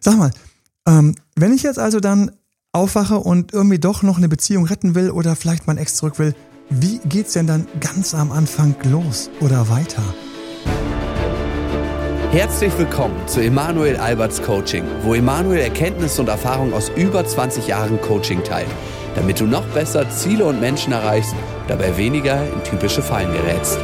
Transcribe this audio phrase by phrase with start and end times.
[0.00, 0.30] Sag mal,
[0.88, 2.30] ähm, wenn ich jetzt also dann
[2.72, 6.34] aufwache und irgendwie doch noch eine Beziehung retten will oder vielleicht mein Ex zurück will,
[6.70, 10.02] wie geht's denn dann ganz am Anfang los oder weiter?
[12.30, 18.00] Herzlich willkommen zu Emanuel Alberts Coaching, wo Emanuel Erkenntnisse und Erfahrung aus über 20 Jahren
[18.00, 18.70] Coaching teilt,
[19.16, 21.34] damit du noch besser Ziele und Menschen erreichst,
[21.66, 23.78] dabei weniger in typische Fallen gerätst.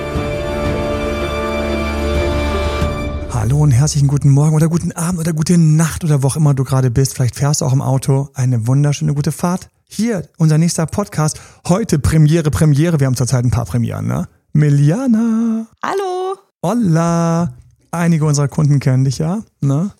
[3.56, 6.52] Hallo und herzlichen guten Morgen oder guten Abend oder gute Nacht oder wo auch immer
[6.52, 7.14] du gerade bist.
[7.14, 8.28] Vielleicht fährst du auch im Auto.
[8.34, 9.70] Eine wunderschöne gute Fahrt.
[9.88, 11.40] Hier, unser nächster Podcast.
[11.66, 13.00] Heute Premiere, Premiere.
[13.00, 14.28] Wir haben zurzeit ein paar Premieren, ne?
[14.52, 15.66] Miliana.
[15.82, 16.36] Hallo.
[16.62, 17.54] Hola.
[17.92, 19.90] Einige unserer Kunden kennen dich ja, ne?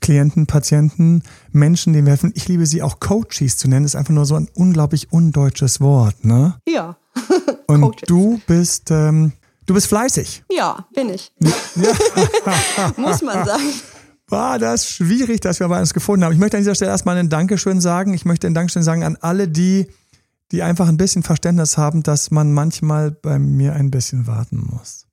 [0.00, 2.30] Klienten, Patienten, Menschen, denen wir helfen.
[2.36, 3.82] Ich liebe sie auch Coaches zu nennen.
[3.82, 6.60] Das ist einfach nur so ein unglaublich undeutsches Wort, ne?
[6.68, 6.96] Ja.
[7.66, 9.32] Und du bist, ähm,
[9.70, 10.42] du bist fleißig.
[10.50, 11.32] Ja, bin ich.
[11.38, 12.92] Ja.
[12.96, 13.62] Muss man sagen.
[14.26, 16.32] War das schwierig, dass wir bei uns gefunden haben.
[16.32, 18.12] Ich möchte an dieser Stelle erstmal ein Dankeschön sagen.
[18.12, 19.86] Ich möchte ein Dankeschön sagen an alle, die,
[20.50, 25.06] die einfach ein bisschen Verständnis haben, dass man manchmal bei mir ein bisschen warten muss.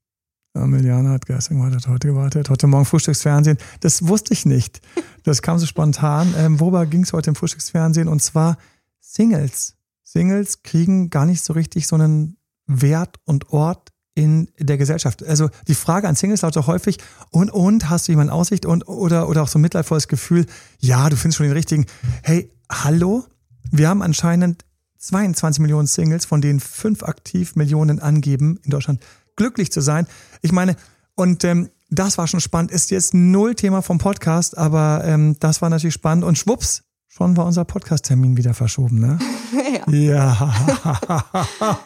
[0.55, 3.59] Emiliana hat gestern gewartet, heute gewartet, heute Morgen Frühstücksfernsehen.
[3.81, 4.81] Das wusste ich nicht.
[5.21, 6.33] Das kam so spontan.
[6.35, 8.07] Ähm, worüber ging es heute im Frühstücksfernsehen?
[8.07, 8.57] Und zwar
[9.01, 9.75] Singles.
[10.03, 15.23] Singles kriegen gar nicht so richtig so einen Wert und Ort in der Gesellschaft.
[15.23, 16.97] Also die Frage an Singles lautet häufig,
[17.29, 20.47] und, und, hast du jemanden Aussicht und, oder, oder auch so ein mitleidvolles Gefühl,
[20.79, 21.85] ja, du findest schon den richtigen.
[22.23, 23.25] Hey, hallo?
[23.69, 24.65] Wir haben anscheinend
[24.97, 29.03] 22 Millionen Singles, von denen fünf aktiv Millionen angeben in Deutschland
[29.35, 30.07] glücklich zu sein.
[30.41, 30.75] Ich meine,
[31.13, 32.71] und ähm, das war schon spannend.
[32.71, 36.23] Ist jetzt null Thema vom Podcast, aber ähm, das war natürlich spannend.
[36.23, 39.19] Und schwupps, schon war unser Podcast-Termin wieder verschoben, ne?
[39.91, 40.53] ja.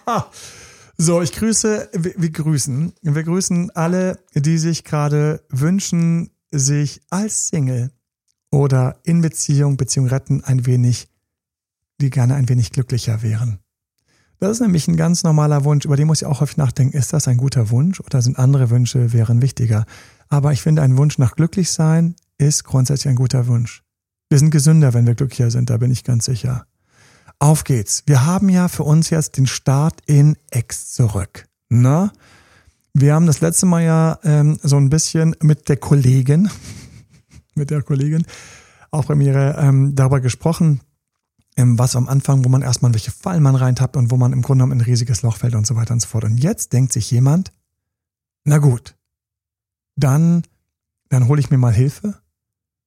[0.06, 0.28] ja.
[1.02, 7.48] so, ich grüße, wir, wir grüßen, wir grüßen alle, die sich gerade wünschen, sich als
[7.48, 7.92] Single
[8.52, 11.10] oder in Beziehung, Beziehung retten, ein wenig,
[12.00, 13.58] die gerne ein wenig glücklicher wären.
[14.38, 16.96] Das ist nämlich ein ganz normaler Wunsch, über den muss ich auch häufig nachdenken.
[16.96, 19.86] Ist das ein guter Wunsch oder sind andere Wünsche wären wichtiger?
[20.30, 23.82] Aber ich finde, ein Wunsch nach glücklich sein ist grundsätzlich ein guter Wunsch.
[24.30, 26.68] Wir sind gesünder, wenn wir glücklicher sind, da bin ich ganz sicher.
[27.42, 28.04] Auf geht's.
[28.06, 31.48] Wir haben ja für uns jetzt den Start in X zurück.
[31.70, 32.14] Na?
[32.94, 36.52] Wir haben das letzte Mal ja ähm, so ein bisschen mit der Kollegin,
[37.56, 38.28] mit der Kollegin,
[38.92, 40.82] auch bei mir ähm, darüber gesprochen,
[41.58, 44.44] ähm, was am Anfang, wo man erstmal welche Fallen man reintappt und wo man im
[44.44, 46.26] Grunde genommen ein riesiges Loch fällt und so weiter und so fort.
[46.26, 47.52] Und jetzt denkt sich jemand,
[48.44, 48.96] na gut,
[49.96, 50.44] dann,
[51.10, 52.22] dann hole ich mir mal Hilfe.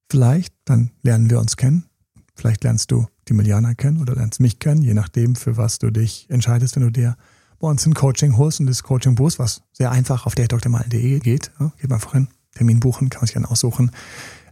[0.09, 1.89] Vielleicht, dann lernen wir uns kennen.
[2.35, 5.89] Vielleicht lernst du die Miliana kennen oder lernst mich kennen, je nachdem, für was du
[5.89, 7.15] dich entscheidest, wenn du dir
[7.59, 11.51] bei uns ein Coaching holst und das Coaching buchst, was sehr einfach auf der geht.
[11.59, 13.91] Ja, geht einfach hin, Termin buchen, kann man sich dann aussuchen.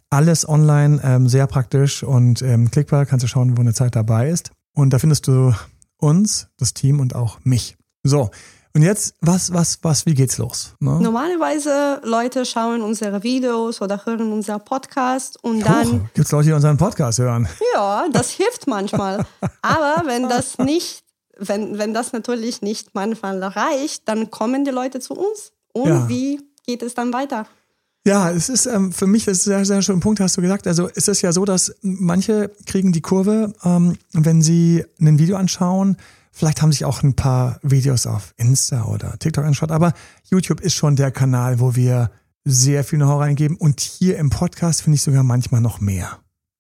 [0.10, 3.06] Alles online, ähm, sehr praktisch und ähm, klickbar.
[3.06, 4.52] Kannst du schauen, wo eine Zeit dabei ist.
[4.74, 5.54] Und da findest du
[5.98, 7.78] uns, das Team und auch mich.
[8.04, 8.32] So.
[8.76, 10.74] Und jetzt, was, was, was, wie geht's los?
[10.80, 11.00] Ne?
[11.00, 16.02] Normalerweise Leute schauen unsere Videos oder hören unser Podcast und dann.
[16.02, 17.48] Oh, gibt's Leute, die unseren Podcast hören?
[17.76, 19.24] Ja, das hilft manchmal.
[19.62, 21.04] Aber wenn das nicht,
[21.38, 25.52] wenn, wenn das natürlich nicht manchmal reicht, dann kommen die Leute zu uns.
[25.72, 26.10] Und ja.
[26.10, 27.46] wie geht es dann weiter?
[28.08, 30.66] Ja, es ist ähm, für mich das ist sehr, sehr schön Punkt, hast du gesagt.
[30.66, 35.38] Also es ist ja so, dass manche kriegen die Kurve, ähm, wenn sie ein Video
[35.38, 35.96] anschauen.
[36.34, 39.94] Vielleicht haben sich auch ein paar Videos auf Insta oder TikTok angeschaut, aber
[40.30, 42.12] YouTube ist schon der Kanal, wo wir
[42.44, 43.56] sehr viel Know-how reingeben.
[43.56, 46.20] Und hier im Podcast finde ich sogar manchmal noch mehr.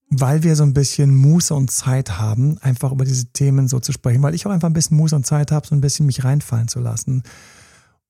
[0.10, 3.92] Weil wir so ein bisschen Muße und Zeit haben, einfach über diese Themen so zu
[3.92, 6.24] sprechen, weil ich auch einfach ein bisschen Muße und Zeit habe, so ein bisschen mich
[6.24, 7.24] reinfallen zu lassen.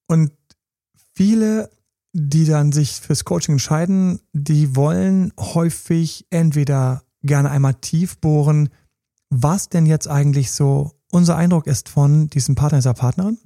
[0.07, 0.33] Und
[1.15, 1.69] viele
[2.13, 8.69] die dann sich fürs Coaching entscheiden, die wollen häufig entweder gerne einmal tief bohren,
[9.29, 13.37] was denn jetzt eigentlich so unser Eindruck ist von diesem Partner, dieser Partnerin.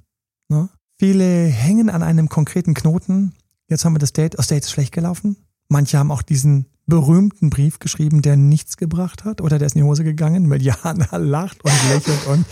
[0.48, 0.68] Ne?
[0.98, 3.34] Viele hängen an einem konkreten Knoten.
[3.68, 5.36] Jetzt haben wir das Date, das Date ist schlecht gelaufen.
[5.68, 9.82] Manche haben auch diesen berühmten Brief geschrieben, der nichts gebracht hat oder der ist in
[9.82, 10.46] die Hose gegangen.
[10.46, 12.46] Mediana lacht und lächelt und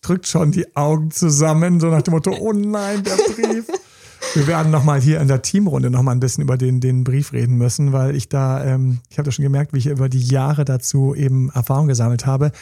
[0.00, 3.66] drückt schon die Augen zusammen, so nach dem Motto, oh nein, der Brief.
[4.34, 7.58] Wir werden nochmal hier in der Teamrunde nochmal ein bisschen über den, den Brief reden
[7.58, 10.64] müssen, weil ich da, ähm, ich habe das schon gemerkt, wie ich über die Jahre
[10.64, 12.52] dazu eben Erfahrung gesammelt habe.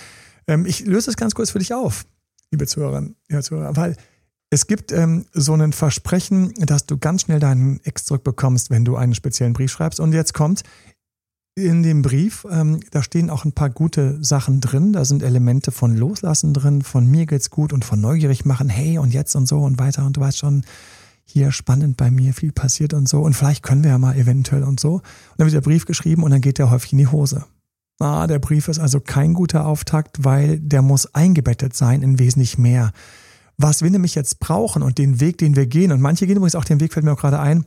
[0.47, 2.07] Ähm, ich löse es ganz kurz für dich auf,
[2.51, 3.97] liebe Zuhörerinnen, ja, Zuhörer, weil
[4.51, 8.97] es gibt ähm, so ein Versprechen, dass du ganz schnell deinen Ex zurückbekommst, wenn du
[8.97, 10.01] einen speziellen Brief schreibst.
[10.01, 10.65] Und jetzt kommt
[11.55, 14.93] in dem Brief, ähm, da stehen auch ein paar gute Sachen drin.
[14.93, 18.99] Da sind Elemente von Loslassen drin, von mir geht's gut und von neugierig machen, hey
[18.99, 20.65] und jetzt und so und weiter und du weißt schon,
[21.25, 23.21] hier spannend bei mir, viel passiert und so.
[23.21, 24.95] Und vielleicht können wir ja mal eventuell und so.
[24.95, 25.03] Und
[25.37, 27.45] dann wird der Brief geschrieben und dann geht der häufig in die Hose.
[28.01, 32.57] Ah, der Brief ist also kein guter Auftakt, weil der muss eingebettet sein in wesentlich
[32.57, 32.93] mehr.
[33.59, 36.55] Was wir nämlich jetzt brauchen und den Weg, den wir gehen, und manche gehen übrigens
[36.55, 37.67] auch den Weg, fällt mir auch gerade ein,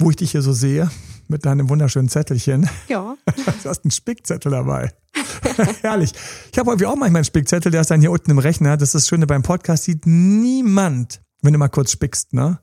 [0.00, 0.90] wo ich dich hier so sehe,
[1.28, 2.68] mit deinem wunderschönen Zettelchen.
[2.88, 3.14] Ja.
[3.62, 4.92] Du hast einen Spickzettel dabei.
[5.82, 6.12] Herrlich.
[6.52, 8.76] Ich habe häufig auch manchmal einen Spickzettel, der ist dann hier unten im Rechner.
[8.76, 12.58] Das ist das Schöne beim Podcast, sieht niemand, wenn du mal kurz spickst, ne?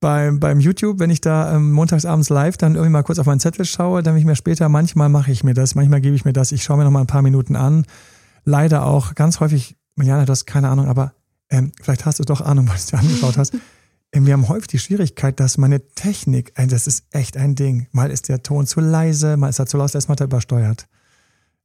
[0.00, 3.40] Beim, beim YouTube, wenn ich da ähm, montagsabends live dann irgendwie mal kurz auf meinen
[3.40, 6.32] Zettel schaue, dann ich mir später, manchmal mache ich mir das, manchmal gebe ich mir
[6.32, 7.84] das, ich schaue mir noch mal ein paar Minuten an.
[8.44, 11.12] Leider auch ganz häufig, Mariana, du hast keine Ahnung, aber
[11.50, 13.54] ähm, vielleicht hast du doch Ahnung, was du dir angeschaut hast.
[14.12, 17.86] Ähm, wir haben häufig die Schwierigkeit, dass meine Technik, äh, das ist echt ein Ding.
[17.92, 20.88] Mal ist der Ton zu leise, mal ist er zu laut, erstmal hat er übersteuert.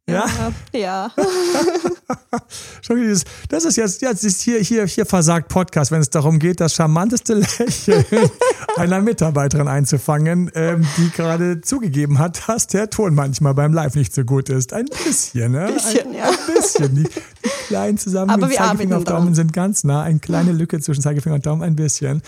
[0.08, 0.26] Ja.
[0.74, 1.12] Ja.
[2.82, 6.38] Schau, dieses- das ist jetzt, jetzt ist hier, hier, hier versagt Podcast, wenn es darum
[6.38, 8.06] geht, das charmanteste Lächeln
[8.78, 14.14] einer Mitarbeiterin einzufangen, ähm, die gerade zugegeben hat, dass der Ton manchmal beim Live nicht
[14.14, 14.74] so gut ist.
[14.74, 15.72] Ein bisschen, ne?
[15.74, 16.30] Bisschen, ein, ja.
[16.30, 16.96] ein bisschen.
[16.96, 20.04] Die, die kleinen zusammen Aber mit Zeigefinger und Daumen sind ganz nah.
[20.04, 22.22] Eine kleine Lücke zwischen Zeigefinger und Daumen, ein bisschen.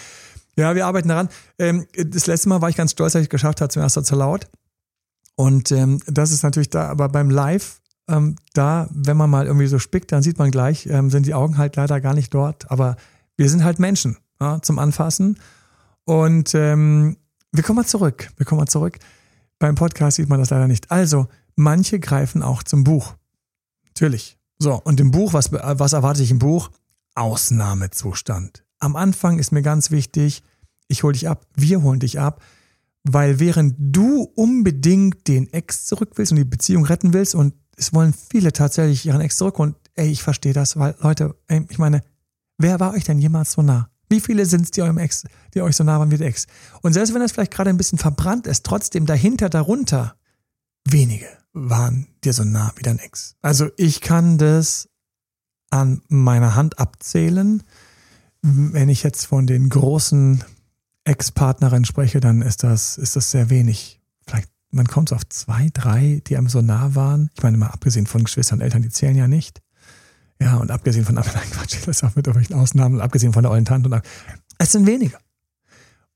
[0.56, 1.30] Ja, wir arbeiten daran.
[1.60, 4.00] Ähm, das letzte Mal war ich ganz stolz, dass ich es geschafft habe, zum ersten
[4.00, 4.48] Mal zu laut.
[5.38, 7.80] Und ähm, das ist natürlich da, aber beim Live,
[8.10, 11.36] ähm, da, wenn man mal irgendwie so spickt, dann sieht man gleich, ähm, sind die
[11.36, 12.70] Augen halt leider gar nicht dort.
[12.72, 12.98] Aber
[13.38, 15.38] wir sind halt Menschen ja, zum Anfassen.
[16.06, 17.18] Und ähm,
[17.52, 18.32] wir kommen mal zurück.
[18.38, 18.98] Wir kommen mal zurück.
[19.60, 20.90] Beim Podcast sieht man das leider nicht.
[20.90, 23.16] Also, manche greifen auch zum Buch.
[23.86, 24.40] Natürlich.
[24.58, 26.72] So, und im Buch, was, was erwarte ich im Buch?
[27.14, 28.64] Ausnahmezustand.
[28.80, 30.44] Am Anfang ist mir ganz wichtig,
[30.88, 32.42] ich hole dich ab, wir holen dich ab,
[33.10, 37.94] weil während du unbedingt den Ex zurück willst und die Beziehung retten willst und es
[37.94, 41.78] wollen viele tatsächlich ihren Ex zurück und ey, ich verstehe das, weil Leute, ey, ich
[41.78, 42.02] meine,
[42.58, 43.90] wer war euch denn jemals so nah?
[44.10, 45.24] Wie viele sind es, die eurem Ex,
[45.54, 46.48] die euch so nah waren wie der Ex?
[46.82, 50.16] Und selbst wenn das vielleicht gerade ein bisschen verbrannt ist, trotzdem dahinter, darunter,
[50.86, 53.36] wenige waren dir so nah wie dein Ex.
[53.42, 54.90] Also ich kann das
[55.70, 57.64] an meiner Hand abzählen.
[58.42, 60.44] Wenn ich jetzt von den großen
[61.08, 64.02] Ex-Partnerinnen spreche, dann ist das, ist das sehr wenig.
[64.26, 67.30] Vielleicht, man kommt so auf zwei, drei, die einem so nah waren.
[67.36, 69.62] Ich meine, mal abgesehen von Geschwistern und Eltern, die zählen ja nicht.
[70.42, 73.44] Ja, und abgesehen von, nein, Quatsch, das ist auch mit irgendwelchen Ausnahmen, und abgesehen von
[73.44, 74.02] der ollen Tante und
[74.58, 75.18] es sind wenige.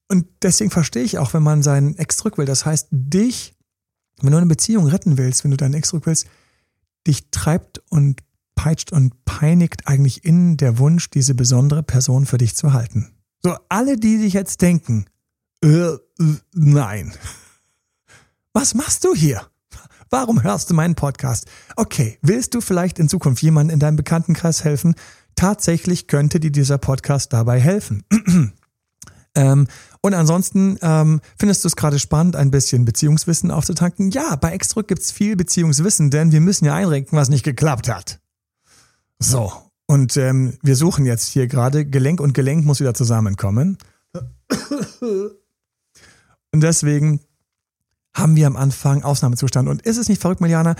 [0.10, 2.46] Und deswegen verstehe ich auch, wenn man seinen Ex zurück will.
[2.46, 3.56] Das heißt, dich,
[4.22, 6.28] wenn du eine Beziehung retten willst, wenn du deinen Ex zurück willst,
[7.08, 8.22] dich treibt und
[8.56, 13.14] peitscht und peinigt eigentlich in der Wunsch, diese besondere Person für dich zu halten.
[13.44, 15.06] So, alle, die sich jetzt denken,
[15.64, 16.00] äh, äh,
[16.54, 17.14] nein.
[18.54, 19.48] Was machst du hier?
[20.10, 21.48] Warum hörst du meinen Podcast?
[21.76, 24.96] Okay, willst du vielleicht in Zukunft jemandem in deinem Bekanntenkreis helfen?
[25.36, 28.04] Tatsächlich könnte dir dieser Podcast dabei helfen.
[29.36, 29.68] ähm,
[30.02, 34.12] und ansonsten ähm, findest du es gerade spannend, ein bisschen Beziehungswissen aufzutanken?
[34.12, 38.20] Ja, bei Exdruck gibt's viel Beziehungswissen, denn wir müssen ja einrenken, was nicht geklappt hat.
[39.18, 39.54] So,
[39.88, 43.78] und ähm, wir suchen jetzt hier gerade, Gelenk und Gelenk muss wieder zusammenkommen.
[46.54, 47.22] Und deswegen
[48.14, 49.70] haben wir am Anfang Ausnahmezustand.
[49.70, 50.76] Und ist es nicht verrückt, Mariana?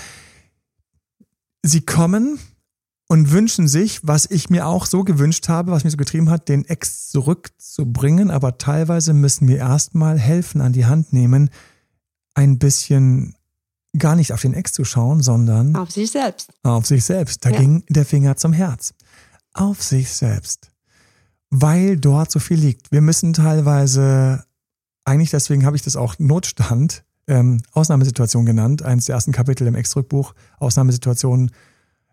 [1.64, 2.40] Sie kommen
[3.08, 6.50] und wünschen sich, was ich mir auch so gewünscht habe, was mich so getrieben hat,
[6.50, 8.32] den Ex zurückzubringen.
[8.32, 11.50] Aber teilweise müssen wir erstmal helfen, an die Hand nehmen,
[12.34, 13.36] ein bisschen
[13.98, 16.50] gar nicht auf den Ex zu schauen, sondern Auf sich selbst.
[16.64, 17.46] auf sich selbst.
[17.46, 17.60] Da Ja.
[17.60, 18.94] ging der Finger zum Herz.
[19.54, 20.72] Auf sich selbst.
[21.50, 22.92] Weil dort so viel liegt.
[22.92, 24.46] Wir müssen teilweise,
[25.04, 29.76] eigentlich deswegen habe ich das auch Notstand, ähm, Ausnahmesituation genannt, eines der ersten Kapitel im
[29.76, 31.52] Exdrückbuch, Ausnahmesituationen.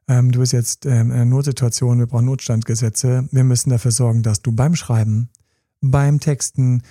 [0.09, 3.29] Ähm, du bist jetzt ähm, in einer Notsituation, wir brauchen Notstandgesetze.
[3.31, 5.29] Wir müssen dafür sorgen, dass du beim Schreiben,
[5.81, 6.83] beim Texten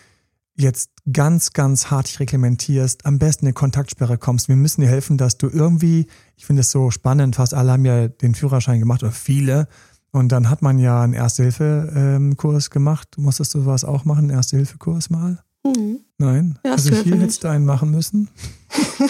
[0.57, 4.49] jetzt ganz, ganz hart reglementierst, am besten eine Kontaktsperre kommst.
[4.49, 7.85] Wir müssen dir helfen, dass du irgendwie, ich finde es so spannend, fast alle haben
[7.85, 9.67] ja den Führerschein gemacht oder viele.
[10.11, 13.17] Und dann hat man ja einen Erste-Hilfe-Kurs gemacht.
[13.17, 15.43] Musstest du sowas auch machen, einen Erste-Hilfe-Kurs mal?
[15.63, 15.99] Mhm.
[16.17, 16.59] Nein?
[16.63, 18.29] Also Erste-Hilfe hier hättest du einen machen müssen.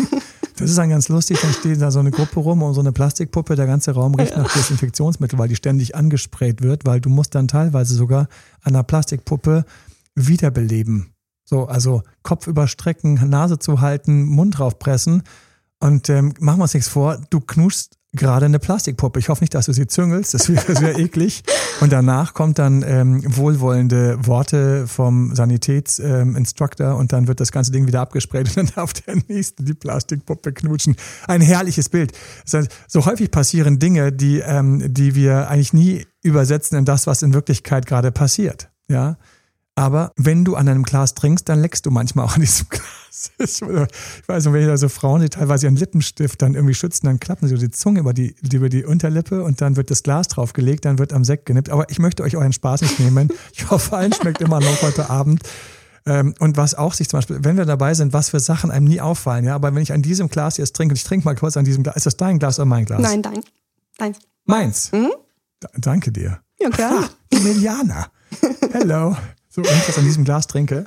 [0.60, 2.92] Das ist dann ganz lustig, dann steht da so eine Gruppe rum und so eine
[2.92, 7.36] Plastikpuppe, der ganze Raum riecht nach Desinfektionsmittel, weil die ständig angesprayt wird, weil du musst
[7.36, 8.22] dann teilweise sogar
[8.62, 9.66] an einer Plastikpuppe
[10.16, 11.12] wiederbeleben.
[11.50, 15.24] So, also Kopf überstrecken, Nase zu halten, Mund draufpressen
[15.80, 19.20] und ähm, machen wir uns nichts vor, du knuschst gerade eine Plastikpuppe.
[19.20, 21.44] Ich hoffe nicht, dass du sie züngelst, das wäre wär eklig.
[21.80, 27.72] Und danach kommt dann ähm, wohlwollende Worte vom Sanitätsinstructor ähm, und dann wird das ganze
[27.72, 30.96] Ding wieder abgesprayt und dann darf der Nächste die Plastikpuppe knutschen.
[31.28, 32.12] Ein herrliches Bild.
[32.44, 37.08] Das heißt, so häufig passieren Dinge, die, ähm, die wir eigentlich nie übersetzen in das,
[37.08, 38.70] was in Wirklichkeit gerade passiert.
[38.90, 39.18] Ja.
[39.78, 43.32] Aber wenn du an einem Glas trinkst, dann leckst du manchmal auch an diesem Glas.
[43.38, 47.06] Ich weiß noch, wenn ich da so Frauen, die teilweise ihren Lippenstift dann irgendwie schützen,
[47.06, 50.30] dann klappen sie die Zunge über die, über die Unterlippe und dann wird das Glas
[50.30, 51.70] draufgelegt, dann wird am Sekt genippt.
[51.70, 53.30] Aber ich möchte euch euren Spaß nicht nehmen.
[53.54, 55.42] Ich hoffe, allen schmeckt immer noch heute Abend.
[56.08, 58.88] Ähm, und was auch sich zum Beispiel, wenn wir dabei sind, was für Sachen einem
[58.88, 61.36] nie auffallen, ja, aber wenn ich an diesem Glas jetzt trinke, und ich trinke mal
[61.36, 63.02] kurz an diesem Glas, ist das dein Glas oder mein Glas?
[63.02, 63.44] Nein, dein.
[63.98, 64.18] Deins.
[64.46, 64.92] Meins?
[64.92, 65.12] Mhm.
[65.78, 66.40] Danke dir.
[66.60, 66.70] Ja.
[66.78, 68.08] Ha, Emiliana.
[68.72, 69.16] Hello.
[69.58, 70.86] So, ich das an diesem Glas trinke,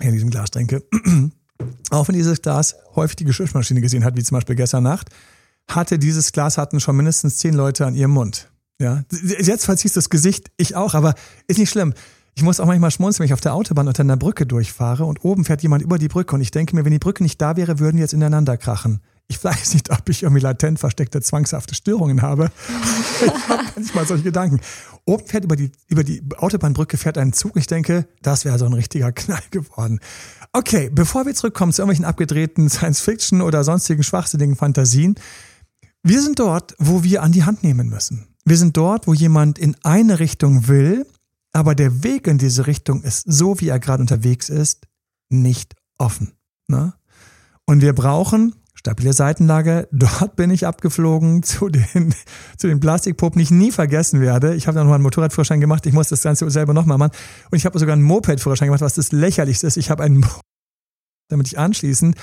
[0.00, 0.82] in diesem Glas trinke,
[1.90, 5.08] auch wenn dieses Glas häufig die Geschirrmaschine gesehen hat, wie zum Beispiel gestern Nacht,
[5.68, 8.50] hatte dieses Glas hatten schon mindestens zehn Leute an ihrem Mund.
[8.80, 11.14] Ja, jetzt verziehst du das Gesicht, ich auch, aber
[11.46, 11.94] ist nicht schlimm.
[12.34, 15.24] Ich muss auch manchmal schmunzeln, wenn ich auf der Autobahn unter einer Brücke durchfahre und
[15.24, 17.56] oben fährt jemand über die Brücke und ich denke mir, wenn die Brücke nicht da
[17.56, 19.00] wäre, würden die jetzt ineinander krachen.
[19.30, 22.50] Ich weiß nicht, ob ich irgendwie latent versteckte zwangshafte Störungen habe.
[23.24, 24.60] ich habe manchmal solche Gedanken.
[25.04, 27.56] Oben fährt über die, über die Autobahnbrücke fährt ein Zug.
[27.56, 30.00] Ich denke, das wäre so ein richtiger Knall geworden.
[30.52, 35.14] Okay, bevor wir zurückkommen zu irgendwelchen abgedrehten Science-Fiction oder sonstigen schwachsinnigen Fantasien.
[36.02, 38.26] Wir sind dort, wo wir an die Hand nehmen müssen.
[38.44, 41.06] Wir sind dort, wo jemand in eine Richtung will
[41.52, 44.86] aber der Weg in diese Richtung ist, so wie er gerade unterwegs ist,
[45.28, 46.32] nicht offen.
[46.68, 46.94] Ne?
[47.66, 49.88] Und wir brauchen stabile Seitenlage.
[49.92, 52.14] Dort bin ich abgeflogen zu den,
[52.56, 54.54] zu den Plastikpuppen, die ich nie vergessen werde.
[54.54, 55.86] Ich habe dann noch mal einen Motorradführerschein gemacht.
[55.86, 57.12] Ich muss das Ganze selber nochmal machen.
[57.50, 59.76] Und ich habe sogar einen Moped-Führerschein gemacht, was das lächerlichste ist.
[59.76, 60.26] Ich habe einen,
[61.28, 62.16] damit ich anschließend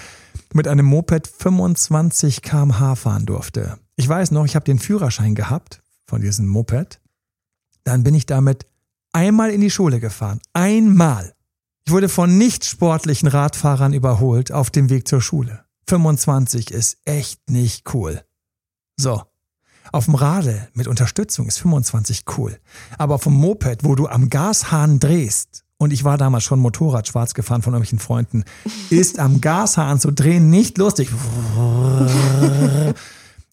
[0.53, 3.77] mit einem Moped 25 km/h fahren durfte.
[3.95, 6.99] Ich weiß noch, ich habe den Führerschein gehabt von diesem Moped.
[7.83, 8.65] Dann bin ich damit
[9.13, 10.39] einmal in die Schule gefahren.
[10.53, 11.33] Einmal.
[11.85, 15.66] Ich wurde von nicht sportlichen Radfahrern überholt auf dem Weg zur Schule.
[15.87, 18.21] 25 ist echt nicht cool.
[18.97, 19.23] So.
[19.93, 22.59] Auf dem Radl mit Unterstützung ist 25 cool.
[22.97, 27.07] Aber auf dem Moped, wo du am Gashahn drehst, und ich war damals schon Motorrad
[27.07, 28.43] schwarz gefahren von irgendwelchen Freunden,
[28.89, 31.09] ist am Gashahn zu drehen nicht lustig.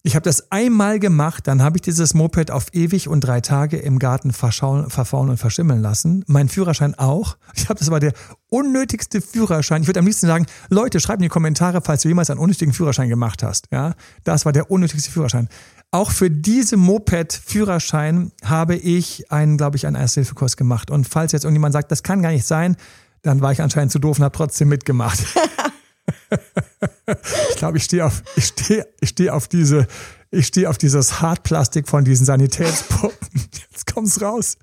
[0.07, 3.77] Ich habe das einmal gemacht, dann habe ich dieses Moped auf ewig und drei Tage
[3.77, 4.85] im Garten verfaulen
[5.31, 6.23] und verschimmeln lassen.
[6.27, 7.37] Mein Führerschein auch.
[7.55, 8.13] Ich habe das war der
[8.49, 9.81] unnötigste Führerschein.
[9.81, 12.71] Ich würde am liebsten sagen, Leute, schreibt in die Kommentare, falls du jemals einen unnötigen
[12.71, 13.65] Führerschein gemacht hast.
[13.71, 15.49] Ja, das war der unnötigste Führerschein.
[15.89, 20.91] Auch für diese Moped-Führerschein habe ich einen, glaube ich, einen Ersthilfekurs gemacht.
[20.91, 22.77] Und falls jetzt irgendjemand sagt, das kann gar nicht sein,
[23.23, 25.25] dann war ich anscheinend zu doof und habe trotzdem mitgemacht.
[27.49, 29.87] ich glaube, ich stehe auf, ich stehe, ich stehe auf diese,
[30.31, 33.41] ich stehe auf dieses Hartplastik von diesen Sanitätspuppen.
[33.71, 34.57] Jetzt kommt's raus.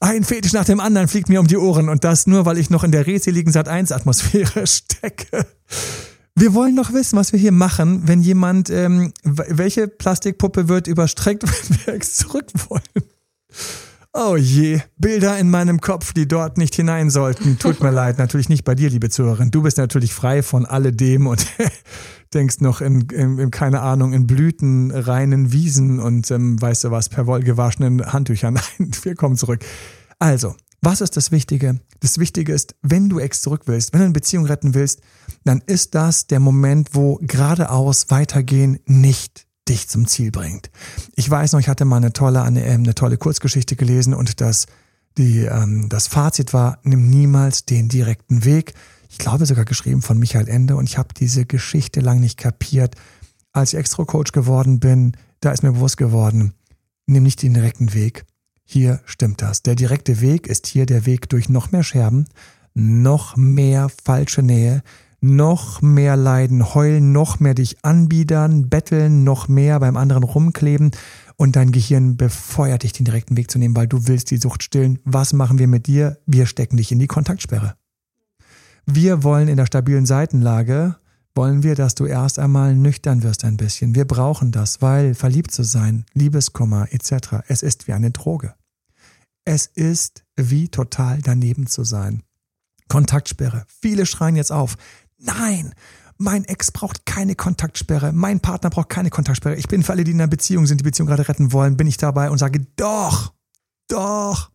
[0.00, 2.70] Ein Fetisch nach dem anderen fliegt mir um die Ohren und das nur, weil ich
[2.70, 5.46] noch in der redseligen Sat 1 Atmosphäre stecke.
[6.36, 11.44] Wir wollen noch wissen, was wir hier machen, wenn jemand, ähm, welche Plastikpuppe wird überstreckt,
[11.86, 12.82] wenn wir zurück wollen.
[14.16, 17.58] Oh je, Bilder in meinem Kopf, die dort nicht hinein sollten.
[17.58, 19.50] Tut mir leid, natürlich nicht bei dir, liebe Zuhörerin.
[19.50, 21.44] Du bist natürlich frei von alledem und
[22.32, 26.90] denkst noch in, in, in, keine Ahnung, in Blüten, reinen Wiesen und ähm, weißt du
[26.92, 28.54] was, per Woll gewaschenen Handtüchern.
[28.78, 29.64] Nein, wir kommen zurück.
[30.20, 31.80] Also, was ist das Wichtige?
[31.98, 35.00] Das Wichtige ist, wenn du Ex zurück willst, wenn du eine Beziehung retten willst,
[35.42, 40.70] dann ist das der Moment, wo geradeaus weitergehen nicht dich zum Ziel bringt.
[41.14, 44.40] Ich weiß noch, ich hatte mal eine tolle, eine, ähm, eine tolle Kurzgeschichte gelesen und
[44.40, 44.66] das,
[45.16, 48.74] die, ähm, das Fazit war, nimm niemals den direkten Weg.
[49.08, 52.96] Ich glaube sogar geschrieben von Michael Ende und ich habe diese Geschichte lang nicht kapiert.
[53.52, 56.52] Als ich Extra-Coach geworden bin, da ist mir bewusst geworden,
[57.06, 58.24] nimm nicht den direkten Weg.
[58.64, 59.62] Hier stimmt das.
[59.62, 62.26] Der direkte Weg ist hier der Weg durch noch mehr Scherben,
[62.74, 64.82] noch mehr falsche Nähe,
[65.24, 70.90] noch mehr leiden, heulen, noch mehr dich anbiedern, betteln, noch mehr beim anderen rumkleben
[71.36, 74.62] und dein Gehirn befeuert dich, den direkten Weg zu nehmen, weil du willst die Sucht
[74.62, 74.98] stillen.
[75.04, 76.18] Was machen wir mit dir?
[76.26, 77.74] Wir stecken dich in die Kontaktsperre.
[78.84, 80.96] Wir wollen in der stabilen Seitenlage,
[81.34, 83.94] wollen wir, dass du erst einmal nüchtern wirst ein bisschen.
[83.94, 88.54] Wir brauchen das, weil verliebt zu sein, Liebeskummer etc., es ist wie eine Droge.
[89.46, 92.22] Es ist wie total daneben zu sein.
[92.88, 93.64] Kontaktsperre.
[93.80, 94.76] Viele schreien jetzt auf.
[95.24, 95.74] Nein,
[96.18, 99.56] mein Ex braucht keine Kontaktsperre, mein Partner braucht keine Kontaktsperre.
[99.56, 101.86] Ich bin für alle, die in einer Beziehung sind, die Beziehung gerade retten wollen, bin
[101.86, 103.32] ich dabei und sage, doch,
[103.88, 104.50] doch.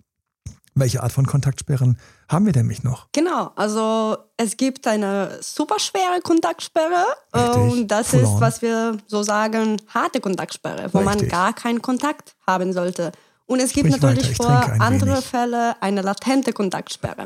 [0.75, 1.97] Welche Art von Kontaktsperren
[2.29, 3.07] haben wir denn mich noch?
[3.11, 8.39] Genau, also es gibt eine superschwere Kontaktsperre Richtig, und das ist, on.
[8.39, 11.21] was wir so sagen, harte Kontaktsperre, wo Richtig.
[11.21, 13.11] man gar keinen Kontakt haben sollte.
[13.45, 15.25] Und es gibt Sprich natürlich vor andere wenig.
[15.25, 17.25] Fälle eine latente Kontaktsperre.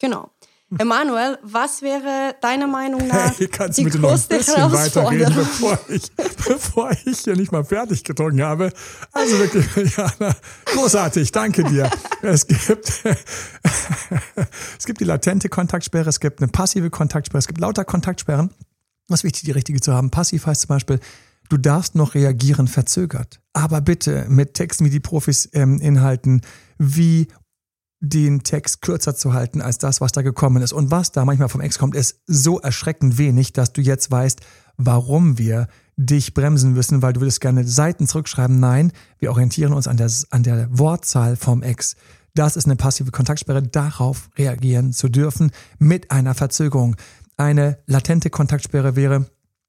[0.00, 0.30] Genau.
[0.78, 4.72] Emanuel, was wäre deiner Meinung nach hey, kannst die du bitte noch ein größte bisschen
[4.72, 6.12] weiterreden, bevor ich,
[6.46, 8.72] bevor ich hier nicht mal fertig getrunken habe?
[9.12, 10.34] Also wirklich, Jana,
[10.66, 11.90] großartig, danke dir.
[12.22, 13.02] Es gibt,
[14.78, 18.50] es gibt die latente Kontaktsperre, es gibt eine passive Kontaktsperre, es gibt lauter Kontaktsperren.
[19.08, 20.10] Was wichtig, die richtige zu haben.
[20.10, 21.00] Passiv heißt zum Beispiel,
[21.48, 23.40] du darfst noch reagieren verzögert.
[23.52, 26.42] Aber bitte mit Texten wie die Profis ähm, inhalten,
[26.78, 27.26] wie
[28.00, 30.72] den Text kürzer zu halten als das, was da gekommen ist.
[30.72, 34.40] Und was da manchmal vom Ex kommt, ist so erschreckend wenig, dass du jetzt weißt,
[34.76, 38.58] warum wir dich bremsen müssen, weil du würdest gerne Seiten zurückschreiben.
[38.58, 41.94] Nein, wir orientieren uns an der, an der Wortzahl vom Ex.
[42.34, 46.96] Das ist eine passive Kontaktsperre, darauf reagieren zu dürfen mit einer Verzögerung.
[47.36, 49.26] Eine latente Kontaktsperre wäre,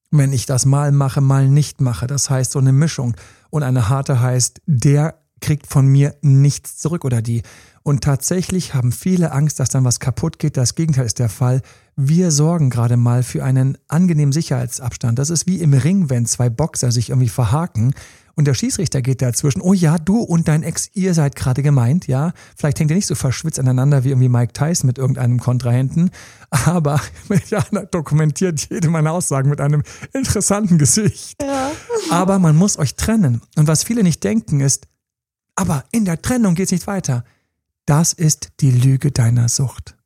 [0.10, 2.08] wenn ich das mal mache, mal nicht mache.
[2.08, 3.16] Das heißt so eine Mischung.
[3.50, 7.44] Und eine harte heißt, der kriegt von mir nichts zurück oder die.
[7.84, 10.56] Und tatsächlich haben viele Angst, dass dann was kaputt geht.
[10.56, 11.62] Das Gegenteil ist der Fall.
[11.96, 15.18] Wir sorgen gerade mal für einen angenehmen Sicherheitsabstand.
[15.18, 17.94] Das ist wie im Ring, wenn zwei Boxer sich irgendwie verhaken
[18.36, 19.62] und der Schießrichter geht dazwischen.
[19.62, 22.34] Oh ja, du und dein Ex, ihr seid gerade gemeint, ja.
[22.56, 26.12] Vielleicht hängt ihr nicht so verschwitzt aneinander wie irgendwie Mike Tyson mit irgendeinem Kontrahenten.
[26.50, 27.02] Aber
[27.50, 29.84] Jana dokumentiert jede meiner Aussagen mit einem
[30.14, 31.42] interessanten Gesicht.
[31.42, 31.72] Ja.
[32.10, 33.42] Aber man muss euch trennen.
[33.58, 34.88] Und was viele nicht denken ist,
[35.56, 37.24] aber in der Trennung geht es nicht weiter.
[37.86, 39.98] Das ist die Lüge deiner Sucht.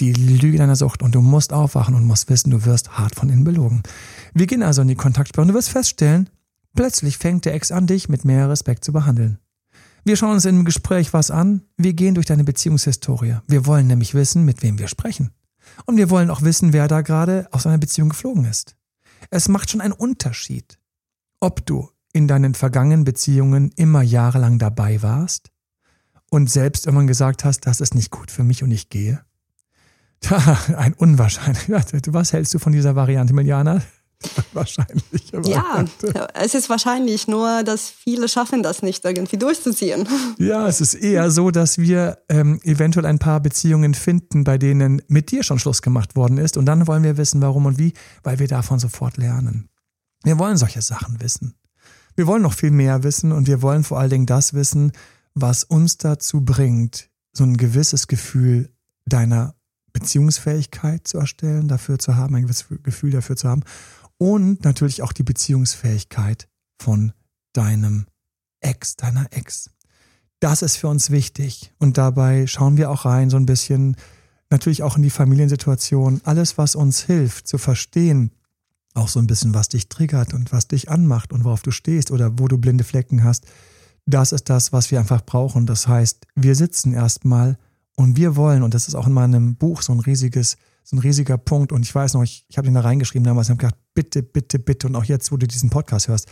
[0.00, 1.02] Die Lüge deiner Sucht.
[1.02, 3.82] Und du musst aufwachen und musst wissen, du wirst hart von innen belogen.
[4.34, 6.30] Wir gehen also in die Kontaktsperre und du wirst feststellen,
[6.74, 9.38] plötzlich fängt der Ex an, dich mit mehr Respekt zu behandeln.
[10.04, 11.62] Wir schauen uns im Gespräch was an.
[11.76, 13.36] Wir gehen durch deine Beziehungshistorie.
[13.46, 15.30] Wir wollen nämlich wissen, mit wem wir sprechen.
[15.86, 18.76] Und wir wollen auch wissen, wer da gerade aus einer Beziehung geflogen ist.
[19.30, 20.78] Es macht schon einen Unterschied,
[21.38, 25.50] ob du in deinen vergangenen Beziehungen immer jahrelang dabei warst
[26.30, 29.22] und selbst irgendwann gesagt hast, das ist nicht gut für mich und ich gehe.
[30.76, 31.82] Ein unwahrscheinlicher.
[32.08, 33.82] Was hältst du von dieser Variante, Miliana?
[34.52, 35.32] Wahrscheinlich.
[35.44, 35.84] Ja,
[36.34, 40.08] es ist wahrscheinlich nur, dass viele schaffen das nicht irgendwie durchzuziehen.
[40.38, 45.02] Ja, es ist eher so, dass wir ähm, eventuell ein paar Beziehungen finden, bei denen
[45.08, 46.56] mit dir schon Schluss gemacht worden ist.
[46.56, 49.68] Und dann wollen wir wissen, warum und wie, weil wir davon sofort lernen.
[50.22, 51.54] Wir wollen solche Sachen wissen.
[52.14, 54.92] Wir wollen noch viel mehr wissen und wir wollen vor allen Dingen das wissen,
[55.34, 58.70] was uns dazu bringt, so ein gewisses Gefühl
[59.06, 59.54] deiner
[59.92, 63.62] Beziehungsfähigkeit zu erstellen, dafür zu haben, ein gewisses Gefühl dafür zu haben
[64.18, 66.48] und natürlich auch die Beziehungsfähigkeit
[66.80, 67.12] von
[67.52, 68.06] deinem
[68.60, 69.70] Ex, deiner Ex.
[70.40, 73.96] Das ist für uns wichtig und dabei schauen wir auch rein so ein bisschen
[74.50, 78.32] natürlich auch in die Familiensituation, alles was uns hilft zu verstehen,
[78.94, 82.10] auch so ein bisschen was dich triggert und was dich anmacht und worauf du stehst
[82.10, 83.46] oder wo du blinde Flecken hast.
[84.06, 85.66] Das ist das, was wir einfach brauchen.
[85.66, 87.56] Das heißt, wir sitzen erstmal
[87.96, 91.00] und wir wollen, und das ist auch in meinem Buch so ein riesiges, so ein
[91.00, 91.72] riesiger Punkt.
[91.72, 94.22] Und ich weiß noch, ich, ich habe den da reingeschrieben damals und habe gedacht, bitte,
[94.22, 96.26] bitte, bitte, und auch jetzt, wo du diesen Podcast hörst,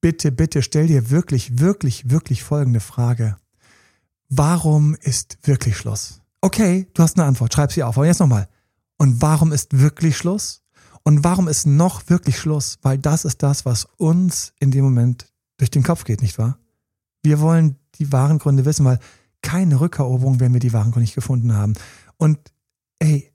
[0.00, 3.36] bitte, bitte stell dir wirklich, wirklich, wirklich folgende Frage.
[4.28, 6.20] Warum ist wirklich Schluss?
[6.40, 7.96] Okay, du hast eine Antwort, schreib sie auf.
[7.96, 8.48] Aber jetzt nochmal.
[8.96, 10.59] Und warum ist wirklich Schluss?
[11.02, 12.78] Und warum ist noch wirklich Schluss?
[12.82, 16.58] Weil das ist das, was uns in dem Moment durch den Kopf geht, nicht wahr?
[17.22, 18.98] Wir wollen die wahren Gründe wissen, weil
[19.42, 21.74] keine Rückeroberung, wenn wir die wahren Gründe nicht gefunden haben.
[22.16, 22.38] Und
[22.98, 23.32] ey,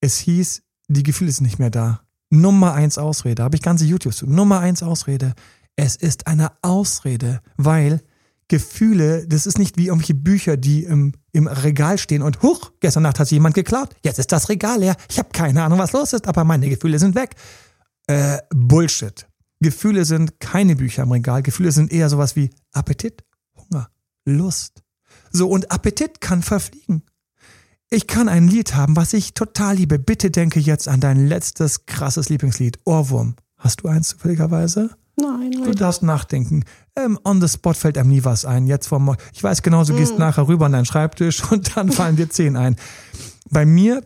[0.00, 2.02] es hieß, die Gefühle sind nicht mehr da.
[2.30, 4.26] Nummer eins Ausrede, habe ich ganze YouTube zu.
[4.26, 5.34] Nummer eins Ausrede.
[5.76, 8.02] Es ist eine Ausrede, weil
[8.48, 13.02] Gefühle, das ist nicht wie irgendwelche Bücher, die im, im Regal stehen und huch, gestern
[13.02, 14.96] Nacht hat jemand geklaut, jetzt ist das Regal leer.
[15.10, 17.34] Ich habe keine Ahnung, was los ist, aber meine Gefühle sind weg.
[18.06, 19.26] Äh, Bullshit.
[19.60, 21.42] Gefühle sind keine Bücher im Regal.
[21.42, 23.24] Gefühle sind eher sowas wie Appetit,
[23.56, 23.88] Hunger,
[24.24, 24.82] Lust.
[25.32, 27.02] So, und Appetit kann verfliegen.
[27.90, 29.98] Ich kann ein Lied haben, was ich total liebe.
[29.98, 33.36] Bitte denke jetzt an dein letztes krasses Lieblingslied, Ohrwurm.
[33.56, 34.90] Hast du eins zufälligerweise?
[35.16, 36.64] Nein, Du darfst nachdenken.
[36.98, 38.66] Ähm, on the spot fällt einem nie was ein.
[38.66, 42.16] Jetzt vom, ich weiß genau, du gehst nachher rüber an deinen Schreibtisch und dann fallen
[42.16, 42.76] dir zehn ein.
[43.50, 44.02] Bei mir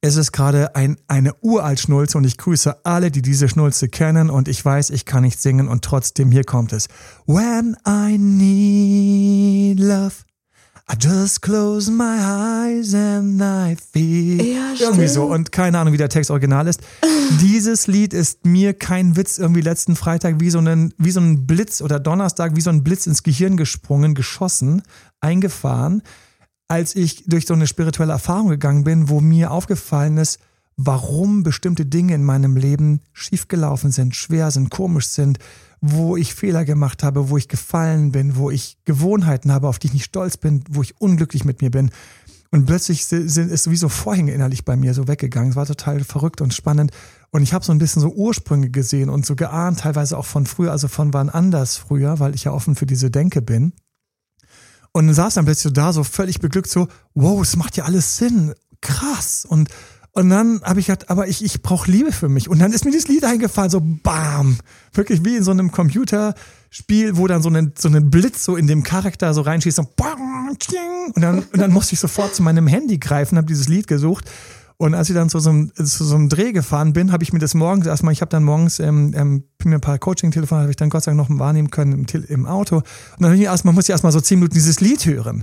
[0.00, 4.30] ist es gerade ein, eine uralt Schnulze und ich grüße alle, die diese Schnulze kennen
[4.30, 6.88] und ich weiß, ich kann nicht singen und trotzdem hier kommt es.
[7.26, 10.14] When I need love,
[10.90, 14.42] I just close my eyes and I feel.
[14.42, 16.80] Ja, irgendwie so und keine Ahnung, wie der Text original ist.
[17.42, 21.46] Dieses Lied ist mir kein Witz irgendwie letzten Freitag wie so ein, wie so ein
[21.46, 24.82] Blitz oder Donnerstag wie so ein Blitz ins Gehirn gesprungen, geschossen,
[25.20, 26.02] eingefahren
[26.68, 30.38] als ich durch so eine spirituelle Erfahrung gegangen bin, wo mir aufgefallen ist,
[30.76, 35.38] warum bestimmte Dinge in meinem Leben schiefgelaufen sind, schwer sind, komisch sind,
[35.80, 39.88] wo ich Fehler gemacht habe, wo ich gefallen bin, wo ich Gewohnheiten habe, auf die
[39.88, 41.90] ich nicht stolz bin, wo ich unglücklich mit mir bin.
[42.50, 45.50] Und plötzlich sind, ist wie so Vorhänge innerlich bei mir so weggegangen.
[45.50, 46.92] Es war total verrückt und spannend.
[47.30, 50.46] Und ich habe so ein bisschen so Ursprünge gesehen und so geahnt, teilweise auch von
[50.46, 53.74] früher, also von wann anders früher, weil ich ja offen für diese Denke bin.
[54.92, 57.84] Und dann saß dann plötzlich so da, so völlig beglückt, so, wow, es macht ja
[57.84, 58.54] alles Sinn.
[58.80, 59.44] Krass.
[59.46, 59.68] Und,
[60.18, 62.48] und dann habe ich gedacht, aber ich, ich brauche Liebe für mich.
[62.48, 64.58] Und dann ist mir dieses Lied eingefallen, so bam.
[64.92, 68.66] Wirklich wie in so einem Computerspiel, wo dann so ein, so ein Blitz so in
[68.66, 70.48] dem Charakter so reinschießt, so bam,
[71.14, 74.24] und dann, und dann musste ich sofort zu meinem Handy greifen, habe dieses Lied gesucht
[74.80, 77.32] und als ich dann zu so einem, zu so einem Dreh gefahren bin, habe ich
[77.32, 80.70] mir das morgens erstmal, ich habe dann morgens ähm, ähm, mir ein paar Coaching-Telefone, habe
[80.70, 82.76] ich dann Gott sei Dank noch wahrnehmen können im, im Auto.
[82.76, 82.84] Und
[83.18, 85.42] dann ich erstmal, muss ich erstmal so zehn Minuten dieses Lied hören,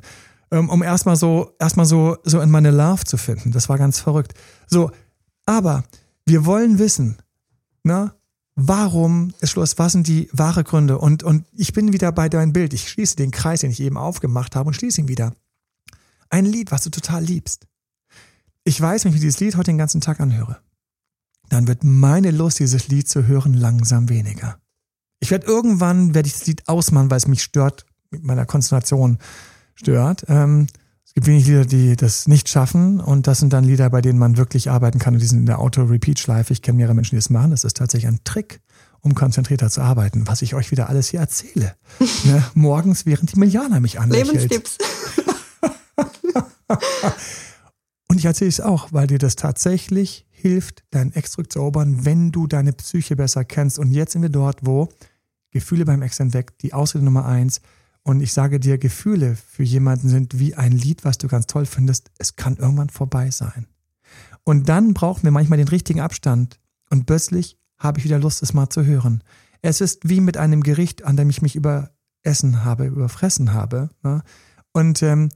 [0.57, 3.51] um erstmal so, erstmal so, so in meine Love zu finden.
[3.51, 4.33] Das war ganz verrückt.
[4.67, 4.91] So,
[5.45, 5.83] aber
[6.25, 7.17] wir wollen wissen,
[7.83, 8.15] na,
[8.55, 9.77] warum ist Schluss?
[9.77, 10.97] Was sind die wahre Gründe?
[10.97, 12.73] Und, und ich bin wieder bei deinem Bild.
[12.73, 15.33] Ich schließe den Kreis, den ich eben aufgemacht habe und schließe ihn wieder.
[16.29, 17.67] Ein Lied, was du total liebst
[18.65, 20.59] ich weiß, wenn ich mir dieses Lied heute den ganzen Tag anhöre,
[21.49, 24.57] dann wird meine Lust, dieses Lied zu hören, langsam weniger.
[25.19, 29.19] Ich werde irgendwann, werde ich das Lied ausmachen, weil es mich stört, mit meiner Konzentration
[29.75, 30.25] stört.
[30.27, 30.67] Ähm,
[31.05, 34.19] es gibt wenig Lieder, die das nicht schaffen und das sind dann Lieder, bei denen
[34.19, 36.51] man wirklich arbeiten kann und die sind in der Auto-Repeat-Schleife.
[36.51, 37.51] Ich kenne mehrere Menschen, die das machen.
[37.51, 38.61] Das ist tatsächlich ein Trick,
[39.01, 41.75] um konzentrierter zu arbeiten, was ich euch wieder alles hier erzähle.
[42.25, 42.43] ne?
[42.53, 44.33] Morgens, während die Millianer mich anlächelt.
[44.33, 44.77] Lebenstipps.
[48.07, 52.47] Und ich erzähle es auch, weil dir das tatsächlich hilft, deinen Ex zurückzuerobern, wenn du
[52.47, 53.79] deine Psyche besser kennst.
[53.79, 54.89] Und jetzt sind wir dort, wo
[55.51, 57.61] Gefühle beim Ex entdeckt, die Ausrede Nummer eins.
[58.07, 61.65] Und ich sage dir, Gefühle für jemanden sind wie ein Lied, was du ganz toll
[61.65, 62.11] findest.
[62.19, 63.65] Es kann irgendwann vorbei sein.
[64.43, 66.59] Und dann brauchen wir manchmal den richtigen Abstand.
[66.91, 69.23] Und plötzlich habe ich wieder Lust, es mal zu hören.
[69.63, 73.89] Es ist wie mit einem Gericht, an dem ich mich überessen habe, überfressen habe.
[74.03, 74.21] Ne?
[74.71, 75.29] Und ähm,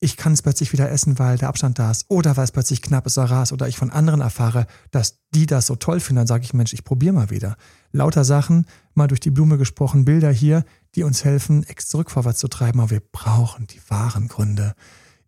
[0.00, 2.82] ich kann es plötzlich wieder essen, weil der Abstand da ist oder weil es plötzlich
[2.82, 6.16] knapp ist oder ras oder ich von anderen erfahre, dass die das so toll finden,
[6.16, 7.56] dann sage ich, Mensch, ich probiere mal wieder.
[7.92, 12.38] Lauter Sachen, mal durch die Blume gesprochen, Bilder hier, die uns helfen, Ex zurück vorwärts
[12.38, 14.74] zu treiben, aber wir brauchen die wahren Gründe.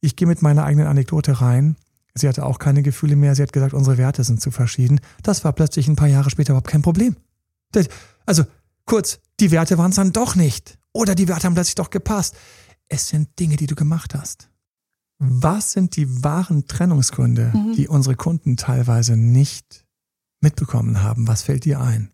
[0.01, 1.77] Ich gehe mit meiner eigenen Anekdote rein.
[2.15, 3.35] Sie hatte auch keine Gefühle mehr.
[3.35, 5.01] Sie hat gesagt, unsere Werte sind zu verschieden.
[5.23, 7.17] Das war plötzlich ein paar Jahre später überhaupt kein Problem.
[8.25, 8.45] Also,
[8.85, 10.79] kurz, die Werte waren es dann doch nicht.
[10.93, 12.37] Oder die Werte haben plötzlich doch gepasst.
[12.89, 14.49] Es sind Dinge, die du gemacht hast.
[15.19, 17.75] Was sind die wahren Trennungsgründe, mhm.
[17.75, 19.87] die unsere Kunden teilweise nicht
[20.41, 21.27] mitbekommen haben?
[21.27, 22.11] Was fällt dir ein?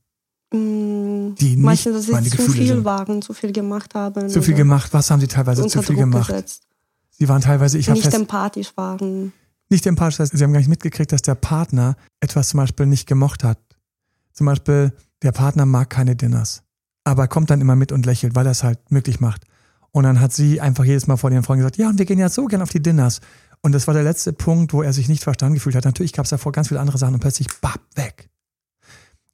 [0.53, 1.35] Mhm.
[1.37, 2.85] Die nicht Manche, dass sie meine zu Gefühle viel sind.
[2.85, 4.29] waren, zu viel gemacht haben.
[4.29, 4.93] Zu viel gemacht.
[4.93, 6.29] Was haben sie teilweise zu viel Druck gemacht?
[6.29, 6.67] Gesetzt.
[7.11, 9.33] Sie waren teilweise, ich Nicht empathisch waren.
[9.69, 12.87] Nicht empathisch, das heißt, sie haben gar nicht mitgekriegt, dass der Partner etwas zum Beispiel
[12.87, 13.59] nicht gemocht hat.
[14.33, 16.62] Zum Beispiel, der Partner mag keine Dinners,
[17.05, 19.45] aber kommt dann immer mit und lächelt, weil er es halt möglich macht.
[19.92, 22.18] Und dann hat sie einfach jedes Mal vor den Freunden gesagt, ja, und wir gehen
[22.18, 23.20] ja so gern auf die Dinners.
[23.61, 25.85] Und das war der letzte Punkt, wo er sich nicht verstanden gefühlt hat.
[25.85, 28.31] Natürlich gab es davor ganz viele andere Sachen und plötzlich, bap, weg.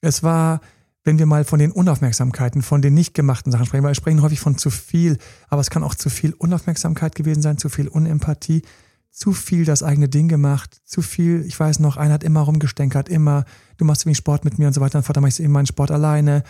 [0.00, 0.60] Es war,
[1.04, 4.20] wenn wir mal von den Unaufmerksamkeiten, von den nicht gemachten Sachen sprechen, weil wir sprechen
[4.20, 5.16] häufig von zu viel,
[5.48, 8.62] aber es kann auch zu viel Unaufmerksamkeit gewesen sein, zu viel Unempathie,
[9.10, 13.08] zu viel das eigene Ding gemacht, zu viel, ich weiß noch, einer hat immer rumgestänkert,
[13.08, 13.44] immer,
[13.78, 15.66] du machst wenig Sport mit mir und so weiter, und Vater mache ich eben meinen
[15.66, 16.42] Sport alleine,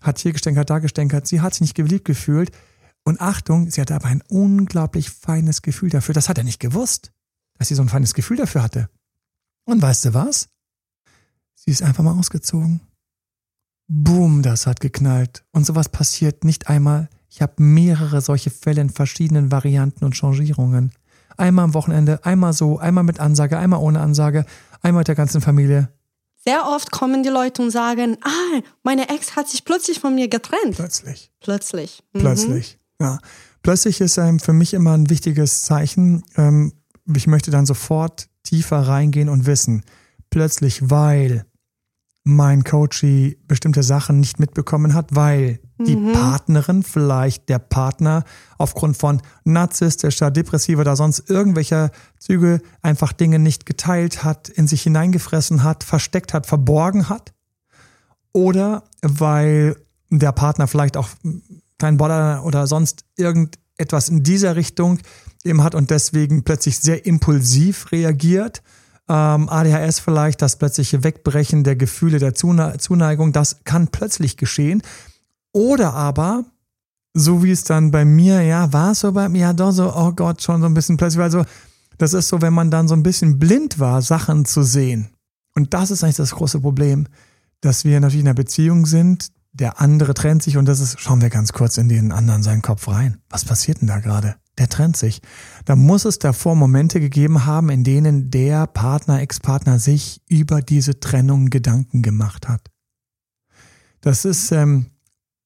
[0.00, 2.52] hat hier gestänkert, da gestänkert, sie hat sich nicht geliebt gefühlt,
[3.04, 6.14] und Achtung, sie hatte aber ein unglaublich feines Gefühl dafür.
[6.14, 7.12] Das hat er nicht gewusst,
[7.58, 8.88] dass sie so ein feines Gefühl dafür hatte.
[9.64, 10.48] Und weißt du was?
[11.54, 12.80] Sie ist einfach mal ausgezogen.
[13.86, 15.44] Boom, das hat geknallt.
[15.52, 17.08] Und sowas passiert nicht einmal.
[17.28, 20.92] Ich habe mehrere solche Fälle in verschiedenen Varianten und Changierungen.
[21.36, 24.46] Einmal am Wochenende, einmal so, einmal mit Ansage, einmal ohne Ansage,
[24.82, 25.90] einmal mit der ganzen Familie.
[26.36, 30.28] Sehr oft kommen die Leute und sagen, ah, meine Ex hat sich plötzlich von mir
[30.28, 30.76] getrennt.
[30.76, 31.32] Plötzlich.
[31.40, 32.02] Plötzlich.
[32.12, 32.18] Mhm.
[32.20, 32.78] Plötzlich.
[33.04, 33.18] Ja,
[33.62, 36.24] plötzlich ist ähm, für mich immer ein wichtiges Zeichen.
[36.38, 36.72] Ähm,
[37.14, 39.82] ich möchte dann sofort tiefer reingehen und wissen,
[40.30, 41.44] plötzlich, weil
[42.22, 46.12] mein Coachie bestimmte Sachen nicht mitbekommen hat, weil die mhm.
[46.14, 48.24] Partnerin, vielleicht der Partner,
[48.56, 54.80] aufgrund von narzisstischer, depressiver oder sonst irgendwelcher Züge einfach Dinge nicht geteilt hat, in sich
[54.80, 57.34] hineingefressen hat, versteckt hat, verborgen hat.
[58.32, 59.76] Oder weil
[60.08, 61.10] der Partner vielleicht auch
[61.84, 64.98] kein Boller oder sonst irgendetwas in dieser Richtung
[65.44, 68.62] eben hat und deswegen plötzlich sehr impulsiv reagiert.
[69.06, 74.80] Ähm, ADHS vielleicht, das plötzliche Wegbrechen der Gefühle der Zuneigung, das kann plötzlich geschehen.
[75.52, 76.46] Oder aber,
[77.12, 79.94] so wie es dann bei mir, ja, war es so bei mir, ja doch so,
[79.94, 81.44] oh Gott, schon so ein bisschen plötzlich, also
[81.98, 85.10] das ist so, wenn man dann so ein bisschen blind war, Sachen zu sehen.
[85.54, 87.06] Und das ist eigentlich das große Problem,
[87.60, 91.22] dass wir natürlich in einer Beziehung sind, der andere trennt sich und das ist, schauen
[91.22, 93.18] wir ganz kurz in den anderen seinen Kopf rein.
[93.30, 94.36] Was passiert denn da gerade?
[94.58, 95.20] der trennt sich.
[95.64, 101.00] Da muss es davor Momente gegeben haben, in denen der Partner, Ex-Partner sich über diese
[101.00, 102.70] Trennung Gedanken gemacht hat.
[104.00, 104.86] Das ist ähm,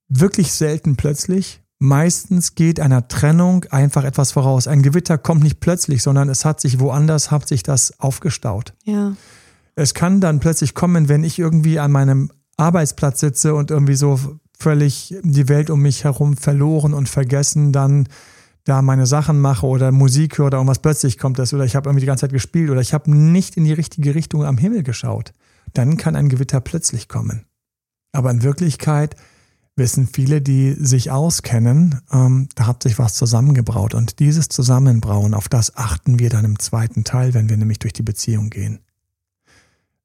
[0.09, 1.63] wirklich selten plötzlich.
[1.79, 4.67] Meistens geht einer Trennung einfach etwas voraus.
[4.67, 8.75] Ein Gewitter kommt nicht plötzlich, sondern es hat sich woanders, hat sich das aufgestaut.
[8.83, 9.17] Ja.
[9.77, 14.21] Es kann dann plötzlich kommen, wenn ich irgendwie an meinem Arbeitsplatz sitze und irgendwie so
[14.59, 18.09] völlig die Welt um mich herum verloren und vergessen, dann
[18.65, 21.89] da meine Sachen mache oder Musik höre oder irgendwas plötzlich kommt das oder ich habe
[21.89, 24.83] irgendwie die ganze Zeit gespielt oder ich habe nicht in die richtige Richtung am Himmel
[24.83, 25.33] geschaut,
[25.73, 27.47] dann kann ein Gewitter plötzlich kommen.
[28.13, 29.15] Aber in Wirklichkeit
[29.77, 33.95] wissen viele, die sich auskennen, ähm, da hat sich was zusammengebraut.
[33.95, 37.93] Und dieses Zusammenbrauen, auf das achten wir dann im zweiten Teil, wenn wir nämlich durch
[37.93, 38.81] die Beziehung gehen.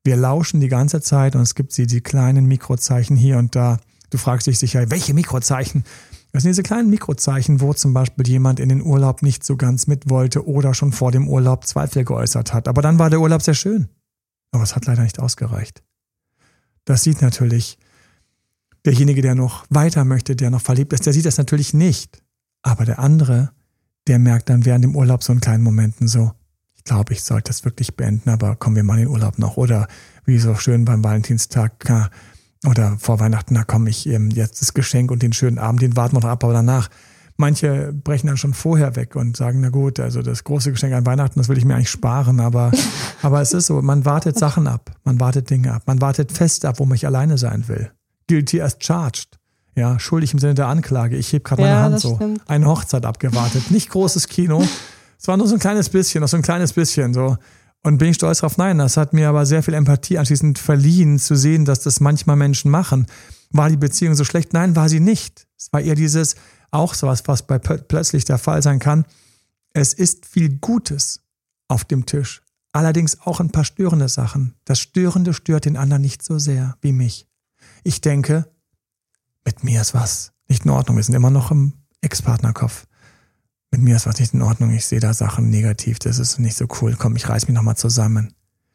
[0.03, 3.79] Wir lauschen die ganze Zeit und es gibt sie, die kleinen Mikrozeichen hier und da.
[4.09, 5.85] Du fragst dich sicher, welche Mikrozeichen?
[6.33, 9.87] Das sind diese kleinen Mikrozeichen, wo zum Beispiel jemand in den Urlaub nicht so ganz
[9.87, 12.67] mit wollte oder schon vor dem Urlaub Zweifel geäußert hat.
[12.67, 13.87] Aber dann war der Urlaub sehr schön.
[14.51, 15.83] Aber es hat leider nicht ausgereicht.
[16.85, 17.77] Das sieht natürlich
[18.83, 22.21] derjenige, der noch weiter möchte, der noch verliebt ist, der sieht das natürlich nicht.
[22.61, 23.51] Aber der andere,
[24.07, 26.33] der merkt dann während dem Urlaub so in kleinen Momenten so,
[26.83, 29.55] ich glaube, ich sollte das wirklich beenden, aber kommen wir mal in den Urlaub noch.
[29.55, 29.87] Oder
[30.25, 31.71] wie so schön beim Valentinstag,
[32.65, 35.95] oder vor Weihnachten, da komme ich ähm, jetzt das Geschenk und den schönen Abend, den
[35.95, 36.89] warten wir noch ab, aber danach.
[37.35, 41.05] Manche brechen dann schon vorher weg und sagen, na gut, also das große Geschenk an
[41.05, 42.71] Weihnachten, das will ich mir eigentlich sparen, aber,
[43.23, 46.63] aber es ist so, man wartet Sachen ab, man wartet Dinge ab, man wartet fest
[46.65, 47.91] ab, wo man alleine sein will.
[48.27, 49.39] Guilty as charged.
[49.75, 51.15] Ja, schuldig im Sinne der Anklage.
[51.15, 52.15] Ich heb gerade meine Hand so.
[52.15, 52.41] Stimmt.
[52.47, 53.71] Eine Hochzeit abgewartet.
[53.71, 54.63] Nicht großes Kino.
[55.23, 57.13] Es war nur so ein kleines bisschen, noch so ein kleines bisschen.
[57.13, 57.37] So.
[57.81, 58.57] Und bin ich stolz drauf?
[58.57, 62.35] Nein, das hat mir aber sehr viel Empathie anschließend verliehen, zu sehen, dass das manchmal
[62.35, 63.07] Menschen machen.
[63.49, 64.51] War die Beziehung so schlecht?
[64.51, 65.47] Nein, war sie nicht.
[65.57, 66.35] Es war eher dieses,
[66.71, 69.05] auch sowas, was bei plötzlich der Fall sein kann.
[69.71, 71.21] Es ist viel Gutes
[71.69, 72.41] auf dem Tisch.
[72.73, 74.55] Allerdings auch ein paar störende Sachen.
[74.65, 77.29] Das Störende stört den anderen nicht so sehr wie mich.
[77.85, 78.51] Ich denke,
[79.45, 80.97] mit mir ist was nicht in Ordnung.
[80.97, 82.87] Wir sind immer noch im Ex-Partnerkopf
[83.73, 86.55] mit mir ist was nicht in Ordnung, ich sehe da Sachen negativ, das ist nicht
[86.55, 88.31] so cool, komm, ich reiß mich nochmal zusammen.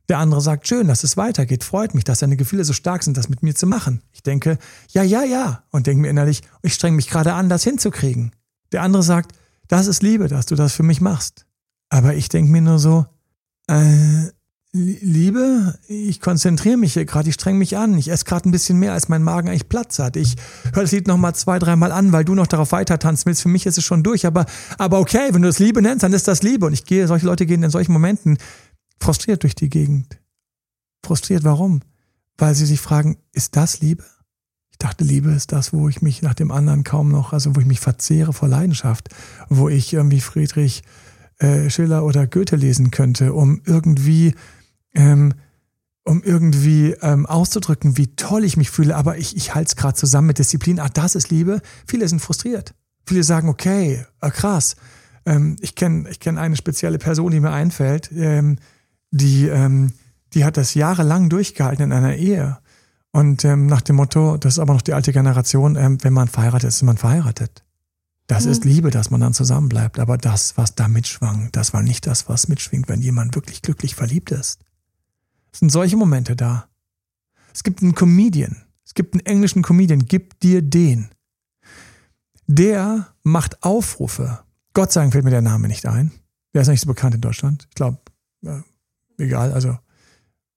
[0.09, 3.17] Der andere sagt, schön, dass es weitergeht, freut mich, dass deine Gefühle so stark sind,
[3.17, 4.03] das mit mir zu machen.
[4.11, 4.59] Ich denke,
[4.91, 8.33] ja, ja, ja, und denke mir innerlich, ich streng mich gerade an, das hinzukriegen.
[8.73, 9.37] Der andere sagt,
[9.69, 11.47] das ist Liebe, dass du das für mich machst.
[11.91, 13.07] Aber ich denke mir nur so,
[13.69, 14.33] äh,
[14.79, 18.79] Liebe, ich konzentriere mich hier gerade, ich streng mich an, ich esse gerade ein bisschen
[18.79, 20.17] mehr, als mein Magen eigentlich Platz hat.
[20.17, 20.37] Ich
[20.73, 23.43] höre das Lied nochmal zwei, dreimal an, weil du noch darauf weiter tanzen willst.
[23.43, 24.47] Für mich ist es schon durch, aber,
[24.79, 26.67] aber okay, wenn du das Liebe nennst, dann ist das Liebe.
[26.67, 28.39] Und ich gehe, solche Leute gehen in solchen Momenten
[29.01, 30.19] frustriert durch die Gegend.
[31.05, 31.81] Frustriert, warum?
[32.37, 34.05] Weil sie sich fragen, ist das Liebe?
[34.71, 37.61] Ich dachte, Liebe ist das, wo ich mich nach dem anderen kaum noch, also wo
[37.61, 39.09] ich mich verzehre vor Leidenschaft,
[39.49, 40.83] wo ich irgendwie Friedrich
[41.39, 44.35] äh, Schiller oder Goethe lesen könnte, um irgendwie
[44.99, 45.35] ähm,
[46.05, 49.95] um irgendwie ähm, auszudrücken, wie toll ich mich fühle, aber ich, ich halte es gerade
[49.95, 50.81] zusammen mit Disziplin.
[50.81, 51.61] Ah, das ist Liebe.
[51.87, 52.75] Viele sind frustriert.
[53.07, 54.77] Viele sagen, okay, äh, krass.
[55.27, 58.57] Ähm, ich kenne ich kenn eine spezielle Person, die mir einfällt, ähm,
[59.11, 59.93] die, ähm,
[60.35, 62.59] die hat das jahrelang durchgehalten in einer Ehe.
[63.13, 66.29] Und ähm, nach dem Motto, das ist aber noch die alte Generation, ähm, wenn man
[66.29, 67.65] verheiratet ist, ist man verheiratet.
[68.27, 68.53] Das mhm.
[68.53, 69.99] ist Liebe, dass man dann zusammenbleibt.
[69.99, 73.95] Aber das, was da mitschwang, das war nicht das, was mitschwingt, wenn jemand wirklich glücklich
[73.95, 74.61] verliebt ist.
[75.59, 76.69] Sind solche Momente da.
[77.53, 81.09] Es gibt einen Comedian, es gibt einen englischen Comedian, gib dir den.
[82.47, 84.39] Der macht Aufrufe.
[84.73, 86.13] Gott sei Dank fällt mir der Name nicht ein.
[86.55, 87.67] Der ist nicht so bekannt in Deutschland.
[87.71, 87.99] Ich glaube,
[88.45, 88.61] äh,
[89.19, 89.77] egal, also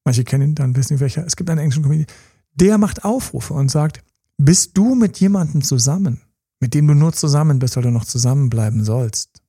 [0.06, 1.26] manche kennen ihn, dann wissen wir welcher.
[1.26, 2.08] Es gibt einen englischen Comedian.
[2.54, 4.04] Der macht Aufrufe und sagt,
[4.38, 6.22] bist du mit jemandem zusammen,
[6.60, 9.42] mit dem du nur zusammen bist, weil du noch zusammenbleiben sollst?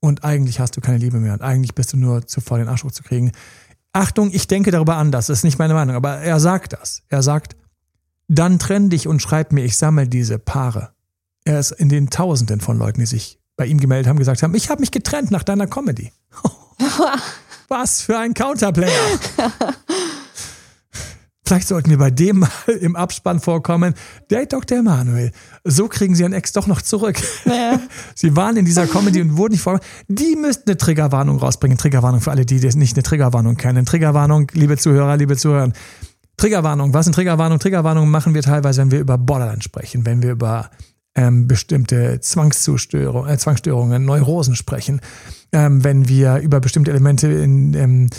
[0.00, 2.76] Und eigentlich hast du keine Liebe mehr und eigentlich bist du nur zu voll den
[2.76, 3.30] zu kriegen.
[3.92, 7.02] Achtung, ich denke darüber anders, das ist nicht meine Meinung, aber er sagt das.
[7.08, 7.56] Er sagt,
[8.28, 10.90] dann trenn dich und schreib mir, ich sammle diese Paare.
[11.44, 14.54] Er ist in den Tausenden von Leuten, die sich bei ihm gemeldet haben, gesagt haben,
[14.54, 16.12] ich habe mich getrennt nach deiner Comedy.
[17.68, 18.92] Was für ein Counterplayer.
[21.48, 23.94] Vielleicht sollten wir bei dem mal im Abspann vorkommen.
[24.30, 24.80] Date Dr.
[24.80, 25.32] Emanuel.
[25.64, 27.18] So kriegen sie ihren Ex doch noch zurück.
[27.46, 27.80] Ja.
[28.14, 29.90] Sie waren in dieser Comedy und wurden nicht vorgekommen.
[30.08, 31.78] Die müssten eine Triggerwarnung rausbringen.
[31.78, 33.86] Triggerwarnung für alle, die das nicht eine Triggerwarnung kennen.
[33.86, 35.72] Triggerwarnung, liebe Zuhörer, liebe Zuhörer.
[36.36, 36.92] Triggerwarnung.
[36.92, 37.58] Was sind Triggerwarnung?
[37.58, 40.68] Triggerwarnung machen wir teilweise, wenn wir über Borderline sprechen, wenn wir über
[41.14, 45.00] ähm, bestimmte Zwangszustörungen, äh, Zwangsstörungen, Neurosen sprechen,
[45.52, 48.10] ähm, wenn wir über bestimmte Elemente in, im,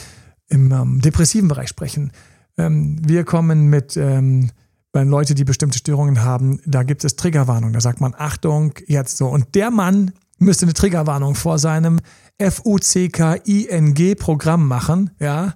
[0.47, 2.11] im ähm, depressiven Bereich sprechen
[2.59, 4.51] ähm, wir kommen mit, ähm,
[4.91, 7.73] bei Leute, die bestimmte Störungen haben, da gibt es Triggerwarnung.
[7.73, 9.27] Da sagt man, Achtung, jetzt so.
[9.27, 11.99] Und der Mann, müsste eine Triggerwarnung vor seinem
[12.41, 15.53] FUCK-ING-Programm machen, ja,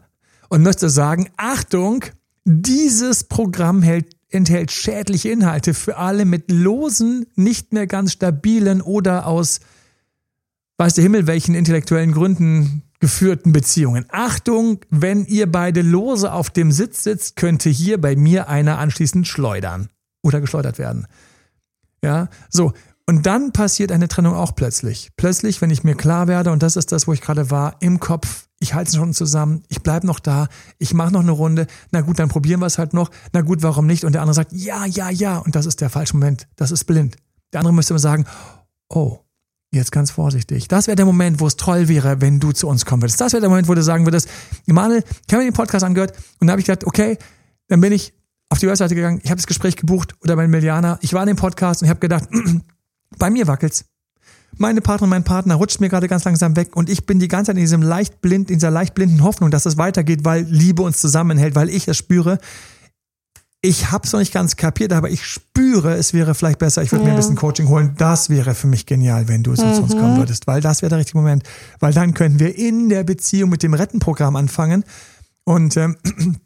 [0.49, 2.03] und müsste sagen, Achtung,
[2.45, 9.25] dieses Programm hält, enthält schädliche Inhalte für alle mit losen, nicht mehr ganz stabilen oder
[9.25, 9.61] aus
[10.77, 14.05] weiß der Himmel welchen intellektuellen Gründen geführten Beziehungen.
[14.07, 19.27] Achtung, wenn ihr beide lose auf dem Sitz sitzt, könnte hier bei mir einer anschließend
[19.27, 19.89] schleudern
[20.21, 21.07] oder geschleudert werden.
[22.01, 22.71] Ja, so.
[23.05, 25.11] Und dann passiert eine Trennung auch plötzlich.
[25.17, 27.99] Plötzlich, wenn ich mir klar werde, und das ist das, wo ich gerade war, im
[27.99, 31.67] Kopf, ich halte es schon zusammen, ich bleibe noch da, ich mache noch eine Runde,
[31.91, 34.05] na gut, dann probieren wir es halt noch, na gut, warum nicht?
[34.05, 36.85] Und der andere sagt, ja, ja, ja, und das ist der falsche Moment, das ist
[36.85, 37.17] blind.
[37.51, 38.23] Der andere müsste immer sagen,
[38.87, 39.19] oh,
[39.73, 40.67] jetzt ganz vorsichtig.
[40.67, 43.19] Das wäre der Moment, wo es toll wäre, wenn du zu uns kommen würdest.
[43.19, 44.29] Das wäre der Moment, wo du sagen würdest,
[44.67, 47.17] Emanuel, ich habe mir den Podcast angehört und habe ich gedacht, okay,
[47.67, 48.13] dann bin ich
[48.49, 51.27] auf die Webseite gegangen, ich habe das Gespräch gebucht oder bei Milianer, ich war in
[51.27, 52.27] dem Podcast und ich habe gedacht,
[53.17, 53.85] bei mir wackelt's.
[54.57, 57.49] Meine Partnerin, mein Partner rutscht mir gerade ganz langsam weg und ich bin die ganze
[57.49, 60.83] Zeit in diesem leicht blind, in dieser leicht blinden Hoffnung, dass es weitergeht, weil Liebe
[60.83, 62.37] uns zusammenhält, weil ich es spüre.
[63.65, 66.91] Ich habe es noch nicht ganz kapiert, aber ich spüre, es wäre vielleicht besser, ich
[66.91, 67.11] würde ja.
[67.11, 67.95] mir ein bisschen Coaching holen.
[67.97, 69.55] Das wäre für mich genial, wenn du mhm.
[69.55, 71.43] zu uns kommen würdest, weil das wäre der richtige Moment.
[71.79, 74.83] Weil dann könnten wir in der Beziehung mit dem Rettenprogramm anfangen
[75.45, 75.95] und ähm,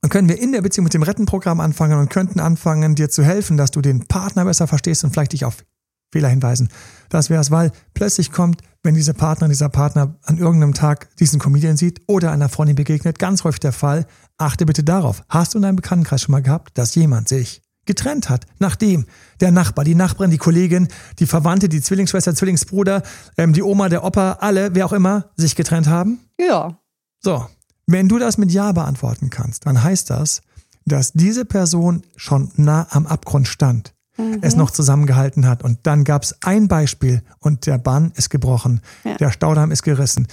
[0.00, 3.22] dann können wir in der Beziehung mit dem Rettenprogramm anfangen und könnten anfangen, dir zu
[3.22, 5.66] helfen, dass du den Partner besser verstehst und vielleicht dich auf
[6.12, 6.70] Fehler hinweisen.
[7.10, 11.40] Das wäre es, weil plötzlich kommt, wenn diese Partner, dieser Partner an irgendeinem Tag diesen
[11.40, 14.06] Comedian sieht oder einer Freundin begegnet, ganz häufig der Fall,
[14.38, 15.24] achte bitte darauf.
[15.28, 19.06] Hast du in deinem Bekanntenkreis schon mal gehabt, dass jemand sich getrennt hat, nachdem
[19.40, 23.02] der Nachbar, die Nachbarin, die Kollegin, die Verwandte, die Zwillingsschwester, Zwillingsbruder,
[23.36, 26.20] ähm, die Oma, der Opa, alle, wer auch immer, sich getrennt haben?
[26.38, 26.78] Ja.
[27.22, 27.46] So,
[27.86, 30.42] wenn du das mit Ja beantworten kannst, dann heißt das,
[30.86, 34.38] dass diese Person schon nah am Abgrund stand mhm.
[34.42, 35.62] es noch zusammengehalten hat.
[35.62, 39.16] Und dann gab es ein Beispiel und der Bann ist gebrochen, ja.
[39.16, 40.26] der Staudamm ist gerissen.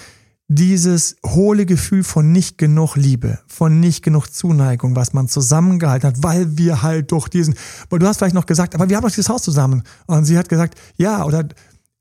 [0.47, 6.23] Dieses hohle Gefühl von nicht genug Liebe, von nicht genug Zuneigung, was man zusammengehalten hat,
[6.23, 7.55] weil wir halt durch diesen,
[7.89, 9.83] weil du hast vielleicht noch gesagt, aber wir haben doch dieses Haus zusammen.
[10.07, 11.47] Und sie hat gesagt, ja, oder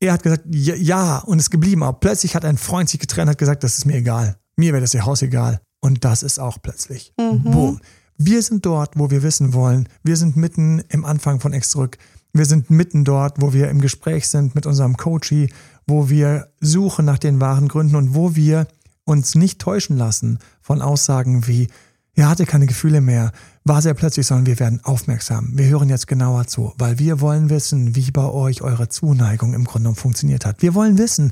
[0.01, 1.83] er hat gesagt, ja, ja und ist geblieben.
[1.83, 4.35] Aber plötzlich hat ein Freund sich getrennt, hat gesagt, das ist mir egal.
[4.57, 5.61] Mir wäre das ihr Haus egal.
[5.79, 7.13] Und das ist auch plötzlich.
[7.17, 7.43] Mhm.
[7.43, 7.81] Boom.
[8.23, 9.89] Wir sind dort, wo wir wissen wollen.
[10.03, 11.97] Wir sind mitten im Anfang von X zurück.
[12.33, 15.51] Wir sind mitten dort, wo wir im Gespräch sind mit unserem Coachie,
[15.87, 18.67] wo wir suchen nach den wahren Gründen und wo wir
[19.05, 21.67] uns nicht täuschen lassen von Aussagen wie,
[22.13, 23.31] er hatte keine Gefühle mehr,
[23.63, 25.57] war sehr plötzlich, sondern wir werden aufmerksam.
[25.57, 29.65] Wir hören jetzt genauer zu, weil wir wollen wissen, wie bei euch eure Zuneigung im
[29.65, 30.61] Grunde funktioniert hat.
[30.61, 31.31] Wir wollen wissen,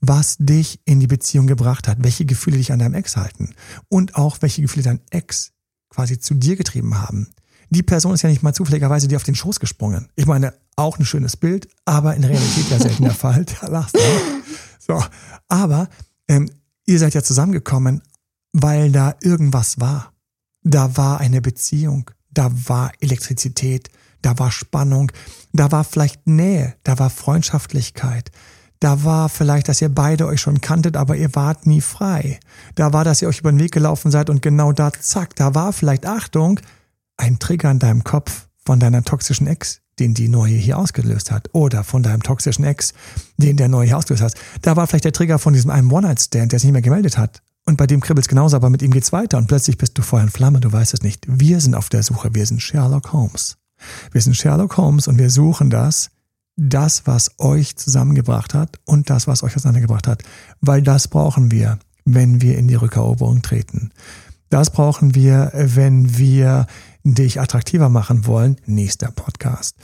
[0.00, 3.56] was dich in die Beziehung gebracht hat, welche Gefühle dich an deinem Ex halten
[3.88, 5.50] und auch welche Gefühle dein Ex
[5.90, 7.28] quasi zu dir getrieben haben.
[7.70, 10.08] Die Person ist ja nicht mal zufälligerweise dir auf den Schoß gesprungen.
[10.16, 13.44] Ich meine, auch ein schönes Bild, aber in Realität ja selten der Fall.
[13.60, 14.00] Da lachst du.
[14.78, 15.02] So,
[15.48, 15.88] aber
[16.28, 16.50] ähm,
[16.86, 18.02] ihr seid ja zusammengekommen,
[18.52, 20.12] weil da irgendwas war.
[20.62, 23.90] Da war eine Beziehung, da war Elektrizität,
[24.22, 25.12] da war Spannung,
[25.52, 28.30] da war vielleicht Nähe, da war Freundschaftlichkeit,
[28.80, 32.38] da war vielleicht, dass ihr beide euch schon kanntet, aber ihr wart nie frei.
[32.74, 35.54] Da war, dass ihr euch über den Weg gelaufen seid und genau da, zack, da
[35.54, 36.60] war vielleicht, Achtung,
[37.16, 41.48] ein Trigger in deinem Kopf von deiner toxischen Ex, den die neue hier ausgelöst hat.
[41.52, 42.94] Oder von deinem toxischen Ex,
[43.36, 44.34] den der neue hier ausgelöst hat.
[44.62, 47.42] Da war vielleicht der Trigger von diesem einen One-Night-Stand, der sich nicht mehr gemeldet hat.
[47.66, 50.22] Und bei dem kribbelt's genauso, aber mit ihm geht's weiter und plötzlich bist du Feuer
[50.22, 51.26] in Flamme, du weißt es nicht.
[51.28, 53.58] Wir sind auf der Suche, wir sind Sherlock Holmes.
[54.10, 56.10] Wir sind Sherlock Holmes und wir suchen das,
[56.58, 60.24] das, was euch zusammengebracht hat und das, was euch auseinandergebracht hat.
[60.60, 63.92] Weil das brauchen wir, wenn wir in die Rückeroberung treten.
[64.50, 66.66] Das brauchen wir, wenn wir
[67.04, 68.56] dich attraktiver machen wollen.
[68.66, 69.76] Nächster Podcast.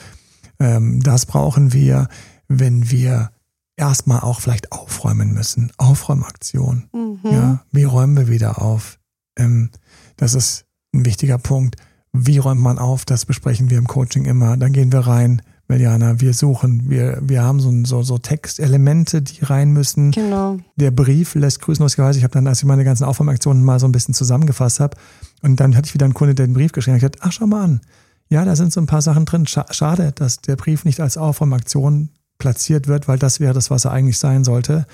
[0.59, 2.09] Ähm, das brauchen wir,
[2.49, 3.31] wenn wir
[3.77, 5.71] erstmal auch vielleicht aufräumen müssen.
[5.77, 6.89] Aufräumaktion.
[6.93, 7.19] Mhm.
[7.23, 8.99] Ja, wie räumen wir wieder auf?
[9.39, 9.71] Ähm,
[10.17, 11.77] das ist ein wichtiger Punkt.
[12.13, 13.05] Wie räumt man auf?
[13.05, 14.57] Das besprechen wir im Coaching immer.
[14.57, 19.43] Dann gehen wir rein Meliana, wir suchen, wir, wir haben so, so, so Textelemente, die
[19.45, 20.11] rein müssen.
[20.11, 20.59] Genau.
[20.77, 22.19] Der Brief lässt grüßenlosgerweise.
[22.19, 24.97] Ich habe dann, als ich meine ganzen Aufwärmaktionen mal so ein bisschen zusammengefasst habe,
[25.43, 27.47] und dann hatte ich wieder einen Kunde, der den Brief geschrieben hat, gesagt, ach, schau
[27.47, 27.81] mal an.
[28.29, 29.47] Ja, da sind so ein paar Sachen drin.
[29.47, 33.93] Schade, dass der Brief nicht als Aufwärmaktion platziert wird, weil das wäre das, was er
[33.93, 34.87] eigentlich sein sollte.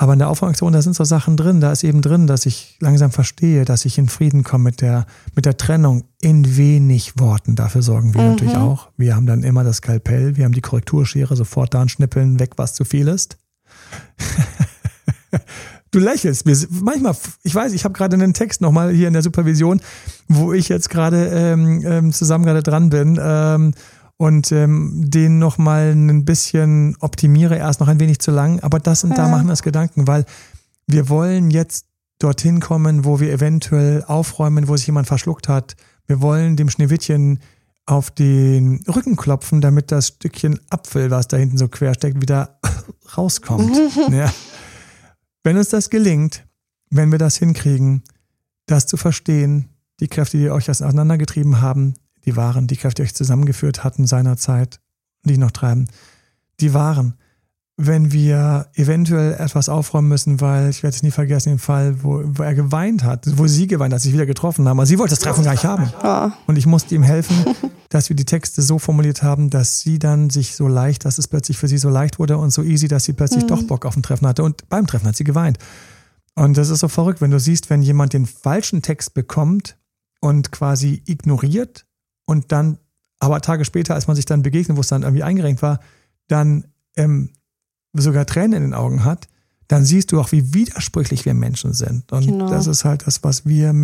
[0.00, 1.60] Aber in der Aufräumaktion, da sind so Sachen drin.
[1.60, 5.04] Da ist eben drin, dass ich langsam verstehe, dass ich in Frieden komme mit der,
[5.34, 7.54] mit der Trennung in wenig Worten.
[7.54, 8.28] Dafür sorgen wir mhm.
[8.30, 8.88] natürlich auch.
[8.96, 12.72] Wir haben dann immer das Skalpell, wir haben die Korrekturschere, sofort da schnippeln, weg, was
[12.72, 13.36] zu viel ist.
[15.90, 16.46] du lächelst.
[16.70, 19.82] Manchmal, ich weiß, ich habe gerade einen Text nochmal hier in der Supervision,
[20.28, 23.20] wo ich jetzt gerade ähm, ähm, zusammen gerade dran bin.
[23.22, 23.74] Ähm,
[24.20, 28.60] und ähm, den nochmal ein bisschen optimiere, erst noch ein wenig zu lang.
[28.60, 30.26] Aber das und da machen wir uns Gedanken, weil
[30.86, 31.86] wir wollen jetzt
[32.18, 35.74] dorthin kommen, wo wir eventuell aufräumen, wo sich jemand verschluckt hat.
[36.06, 37.38] Wir wollen dem Schneewittchen
[37.86, 42.60] auf den Rücken klopfen, damit das Stückchen Apfel, was da hinten so quer steckt, wieder
[43.16, 43.74] rauskommt.
[44.10, 44.30] ja.
[45.44, 46.44] Wenn uns das gelingt,
[46.90, 48.02] wenn wir das hinkriegen,
[48.66, 51.94] das zu verstehen, die Kräfte, die euch auseinandergetrieben haben,
[52.24, 54.80] die waren, die Kräfte, die euch zusammengeführt hatten seinerzeit,
[55.24, 55.88] die noch treiben,
[56.60, 57.14] die waren.
[57.82, 62.22] Wenn wir eventuell etwas aufräumen müssen, weil ich werde es nie vergessen, den Fall, wo,
[62.24, 64.78] wo er geweint hat, wo sie geweint hat, sich wieder getroffen haben.
[64.78, 65.90] Aber sie wollte das Treffen gar nicht haben.
[66.46, 67.36] Und ich musste ihm helfen,
[67.88, 71.26] dass wir die Texte so formuliert haben, dass sie dann sich so leicht, dass es
[71.26, 73.48] plötzlich für sie so leicht wurde und so easy, dass sie plötzlich mhm.
[73.48, 74.42] doch Bock auf ein Treffen hatte.
[74.42, 75.58] Und beim Treffen hat sie geweint.
[76.34, 79.78] Und das ist so verrückt, wenn du siehst, wenn jemand den falschen Text bekommt
[80.20, 81.86] und quasi ignoriert
[82.30, 82.78] und dann,
[83.18, 85.80] aber Tage später, als man sich dann begegnet, wo es dann irgendwie eingerenkt war,
[86.28, 86.64] dann
[86.96, 87.30] ähm,
[87.92, 89.26] sogar Tränen in den Augen hat,
[89.66, 92.12] dann siehst du auch, wie widersprüchlich wir Menschen sind.
[92.12, 92.48] Und genau.
[92.48, 93.74] das ist halt das, was wir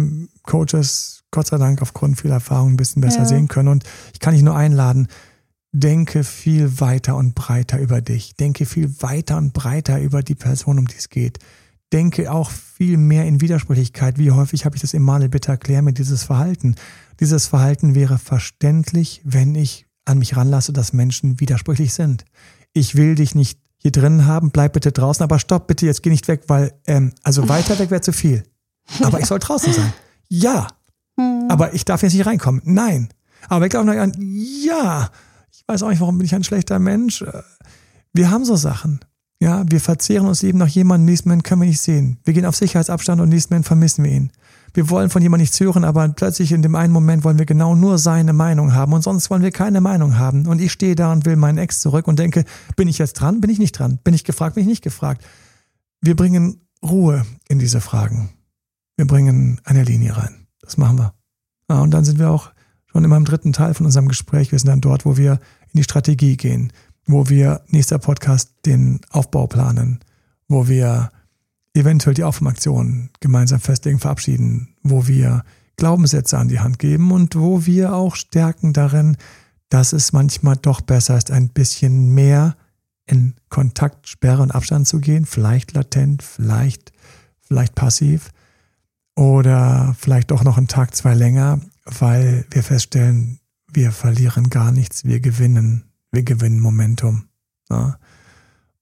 [0.45, 3.27] Coaches, Gott sei Dank, aufgrund vieler Erfahrung ein bisschen besser ja.
[3.27, 3.69] sehen können.
[3.69, 3.83] Und
[4.13, 5.09] ich kann dich nur einladen,
[5.73, 8.37] denke viel weiter und breiter über dich.
[8.37, 11.41] Denke viel weiter und breiter über die Person, um die es geht.
[11.93, 14.19] Denke auch viel mehr in Widersprüchlichkeit.
[14.19, 16.75] Wie häufig habe ich das im Male bitte erklärt mit dieses Verhalten?
[17.21, 22.25] Dieses Verhalten wäre verständlich, wenn ich an mich ranlasse, dass Menschen widersprüchlich sind.
[22.73, 26.11] Ich will dich nicht hier drin haben, bleib bitte draußen, aber stopp bitte, jetzt geh
[26.11, 28.43] nicht weg, weil, ähm, also weiter weg wäre zu viel.
[29.03, 29.93] Aber ich soll draußen sein.
[30.29, 30.69] Ja.
[31.19, 31.47] Hm.
[31.49, 32.63] Aber ich darf jetzt nicht reinkommen.
[32.65, 33.09] Nein.
[33.49, 35.11] Aber ich glaube noch an, ja.
[35.53, 37.25] Ich weiß auch nicht, warum bin ich ein schlechter Mensch.
[38.13, 39.01] Wir haben so Sachen.
[39.39, 42.19] Ja, wir verzehren uns eben nach jemandem, nächsten Moment können wir nicht sehen.
[42.25, 44.33] Wir gehen auf Sicherheitsabstand und nächsten Moment vermissen wir ihn.
[44.73, 47.75] Wir wollen von jemandem nichts hören, aber plötzlich in dem einen Moment wollen wir genau
[47.75, 50.47] nur seine Meinung haben und sonst wollen wir keine Meinung haben.
[50.47, 52.45] Und ich stehe da und will meinen Ex zurück und denke,
[52.77, 53.41] bin ich jetzt dran?
[53.41, 53.99] Bin ich nicht dran?
[54.05, 54.55] Bin ich gefragt?
[54.55, 55.25] Bin ich nicht gefragt?
[56.01, 58.31] Wir bringen Ruhe in diese Fragen.
[58.97, 60.47] Wir bringen eine Linie rein.
[60.61, 61.15] Das machen wir.
[61.71, 62.53] Ja, und dann sind wir auch
[62.87, 64.53] schon immer im dritten Teil von unserem Gespräch.
[64.53, 65.33] Wir sind dann dort, wo wir
[65.73, 66.73] in die Strategie gehen,
[67.07, 70.01] wo wir nächster Podcast den Aufbau planen,
[70.49, 71.11] wo wir
[71.75, 75.45] eventuell die Aufwärmaktion gemeinsam festlegen, verabschieden, wo wir
[75.77, 79.17] Glaubenssätze an die Hand geben und wo wir auch stärken darin,
[79.69, 82.57] dass es manchmal doch besser ist, ein bisschen mehr
[83.07, 86.93] in Kontakt, Sperre und Abstand zu gehen, vielleicht latent, vielleicht,
[87.41, 88.31] vielleicht passiv
[89.15, 93.39] oder vielleicht doch noch einen Tag, zwei länger, weil wir feststellen,
[93.73, 95.85] wir verlieren gar nichts, wir gewinnen,
[96.17, 97.27] wir gewinnen Momentum.
[97.71, 97.99] Ja.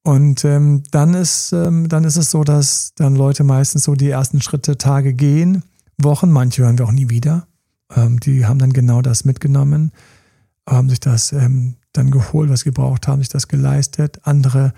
[0.02, 4.10] Und ähm, dann, ist, ähm, dann ist es so, dass dann Leute meistens so die
[4.10, 5.62] ersten Schritte, Tage gehen,
[6.00, 7.46] Wochen, manche hören wir auch nie wieder.
[7.94, 9.92] Ähm, die haben dann genau das mitgenommen,
[10.68, 14.20] haben sich das ähm, dann geholt, was sie gebraucht haben, sich das geleistet.
[14.24, 14.72] Andere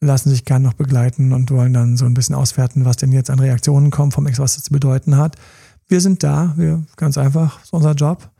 [0.00, 3.30] lassen sich gern noch begleiten und wollen dann so ein bisschen auswerten, was denn jetzt
[3.30, 5.36] an Reaktionen kommt vom Ex, was das zu bedeuten hat.
[5.86, 8.30] Wir sind da, wir ganz einfach, ist unser Job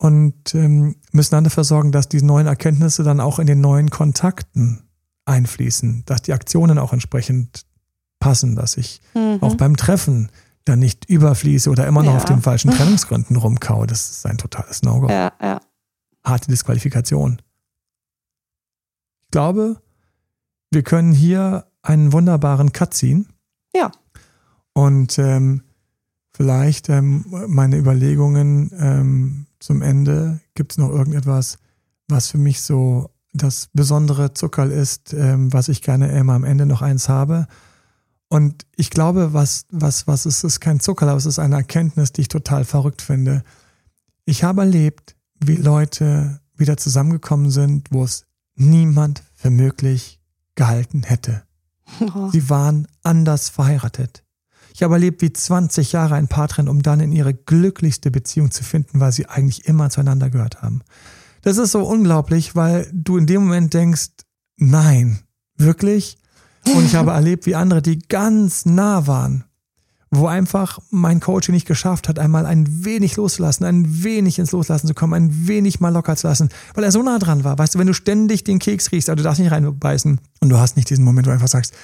[0.00, 3.90] und ähm, müssen dann dafür sorgen, dass diese neuen Erkenntnisse dann auch in den neuen
[3.90, 4.88] Kontakten
[5.26, 7.66] einfließen, dass die Aktionen auch entsprechend
[8.18, 9.38] passen, dass ich mhm.
[9.42, 10.30] auch beim Treffen
[10.64, 12.16] dann nicht überfließe oder immer noch ja.
[12.16, 13.84] auf den falschen Trennungsgründen rumkau.
[13.84, 15.10] Das ist ein totales No-Go.
[15.10, 15.60] Ja, ja.
[16.24, 17.42] Harte Disqualifikation.
[19.24, 19.82] Ich glaube,
[20.70, 23.28] wir können hier einen wunderbaren Cut ziehen.
[23.74, 23.92] Ja.
[24.72, 25.62] Und ähm,
[26.32, 30.40] vielleicht ähm, meine Überlegungen ähm, zum Ende.
[30.54, 31.58] Gibt es noch irgendetwas,
[32.08, 36.66] was für mich so das besondere Zuckerl ist, ähm, was ich gerne immer am Ende
[36.66, 37.46] noch eins habe.
[38.28, 42.12] Und ich glaube, was, was, was ist, ist kein Zuckerl, aber es ist eine Erkenntnis,
[42.12, 43.42] die ich total verrückt finde.
[44.24, 50.20] Ich habe erlebt, wie Leute wieder zusammengekommen sind, wo es niemand für möglich
[50.54, 51.42] gehalten hätte.
[52.14, 52.30] Oh.
[52.30, 54.22] Sie waren anders verheiratet.
[54.74, 58.50] Ich habe erlebt, wie 20 Jahre ein Paar trennen, um dann in ihre glücklichste Beziehung
[58.50, 60.82] zu finden, weil sie eigentlich immer zueinander gehört haben.
[61.42, 64.10] Das ist so unglaublich, weil du in dem Moment denkst,
[64.56, 65.20] nein,
[65.56, 66.18] wirklich?
[66.74, 69.44] Und ich habe erlebt, wie andere, die ganz nah waren,
[70.10, 74.88] wo einfach mein Coach nicht geschafft hat, einmal ein wenig loszulassen, ein wenig ins Loslassen
[74.88, 77.58] zu kommen, ein wenig mal locker zu lassen, weil er so nah dran war.
[77.58, 80.58] Weißt du, wenn du ständig den Keks riechst, aber du darfst nicht reinbeißen und du
[80.58, 81.74] hast nicht diesen Moment, wo du einfach sagst,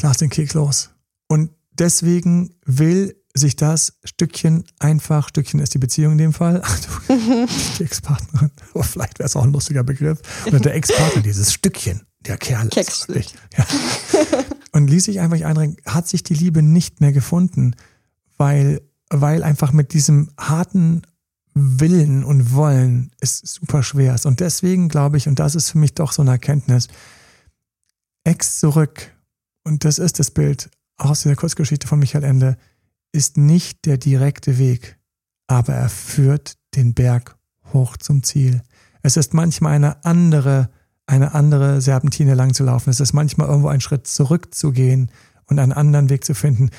[0.00, 0.90] lass den Keks los.
[1.28, 6.62] Und deswegen will sich das Stückchen einfach, Stückchen ist die Beziehung in dem Fall,
[7.78, 12.02] die Ex-Partnerin, oh, vielleicht wäre es auch ein lustiger Begriff, oder der Ex-Partner, dieses Stückchen,
[12.20, 12.68] der Kerl.
[12.68, 13.24] Keksstück.
[13.56, 13.66] Ja.
[14.72, 17.74] Und ließ sich einfach einringen, hat sich die Liebe nicht mehr gefunden,
[18.36, 21.02] weil, weil einfach mit diesem harten
[21.54, 24.24] Willen und Wollen ist super schwer ist.
[24.24, 26.88] Und deswegen glaube ich, und das ist für mich doch so eine Erkenntnis,
[28.24, 29.10] Ex zurück,
[29.64, 30.70] und das ist das Bild
[31.02, 32.56] aus der Kurzgeschichte von Michael Ende,
[33.12, 34.98] ist nicht der direkte Weg,
[35.46, 37.36] aber er führt den Berg
[37.72, 38.62] hoch zum Ziel.
[39.02, 40.70] Es ist manchmal eine andere,
[41.06, 42.90] eine andere Serpentine lang zu laufen.
[42.90, 45.10] Es ist manchmal irgendwo einen Schritt zurückzugehen
[45.46, 46.70] und einen anderen Weg zu finden.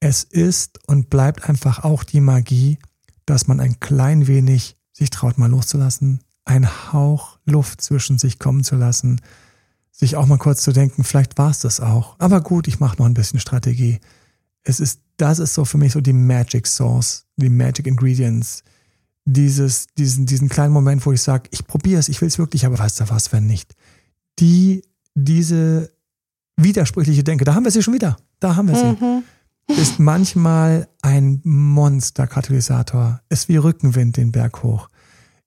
[0.00, 2.78] Es ist und bleibt einfach auch die Magie,
[3.26, 8.62] dass man ein klein wenig sich traut, mal loszulassen, einen Hauch Luft zwischen sich kommen
[8.62, 9.20] zu lassen,
[9.96, 12.16] sich auch mal kurz zu denken, vielleicht war es das auch.
[12.18, 14.00] Aber gut, ich mache noch ein bisschen Strategie.
[14.62, 18.64] Es ist, das ist so für mich so die Magic Sauce, die Magic Ingredients.
[19.24, 22.66] Dieses, diesen, diesen kleinen Moment, wo ich sage, ich probiere es, ich will es wirklich,
[22.66, 23.74] aber weißt du was, wenn nicht.
[24.38, 24.82] Die,
[25.14, 25.90] diese
[26.56, 28.16] widersprüchliche Denke, da haben wir sie schon wieder.
[28.40, 29.04] Da haben wir sie.
[29.04, 29.22] Mhm
[29.68, 33.20] ist manchmal ein Monster-Katalysator.
[33.28, 34.88] Ist wie Rückenwind den Berg hoch.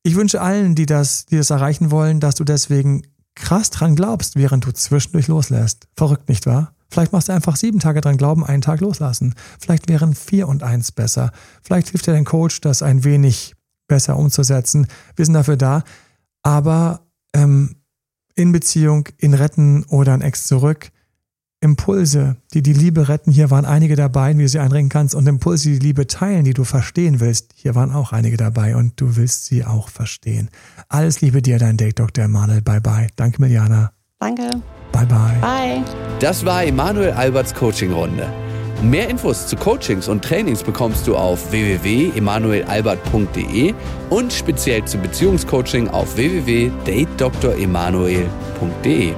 [0.03, 3.03] Ich wünsche allen, die das, die das erreichen wollen, dass du deswegen
[3.37, 5.87] krass dran glaubst, während du zwischendurch loslässt.
[5.95, 6.73] Verrückt, nicht wahr?
[6.89, 9.35] Vielleicht machst du einfach sieben Tage dran glauben, einen Tag loslassen.
[9.59, 11.31] Vielleicht wären vier und eins besser.
[11.61, 13.55] Vielleicht hilft dir dein Coach, das ein wenig
[13.87, 14.87] besser umzusetzen.
[15.15, 15.83] Wir sind dafür da.
[16.43, 17.01] Aber
[17.33, 17.75] ähm,
[18.35, 20.91] in Beziehung, in Retten oder ein Ex zurück,
[21.59, 25.15] Impulse, die die Liebe retten, hier waren einige dabei, wie du sie einringen kannst.
[25.15, 28.75] Und Impulse, die die Liebe teilen, die du verstehen willst, hier waren auch einige dabei
[28.75, 30.49] und du willst sie auch verstehen.
[30.87, 32.25] Alles Liebe dir, dein Date Dr.
[32.25, 32.61] Emanuel.
[32.61, 33.07] Bye bye.
[33.15, 33.91] Danke, Miliana.
[34.19, 34.49] Danke.
[34.91, 35.37] Bye bye.
[35.41, 35.83] Bye.
[36.19, 38.27] Das war Emanuel Alberts Coaching-Runde.
[38.83, 43.73] Mehr Infos zu Coachings und Trainings bekommst du auf www.emanuelalbert.de
[44.11, 49.15] und speziell zum Beziehungscoaching auf www.datedremanuel.de.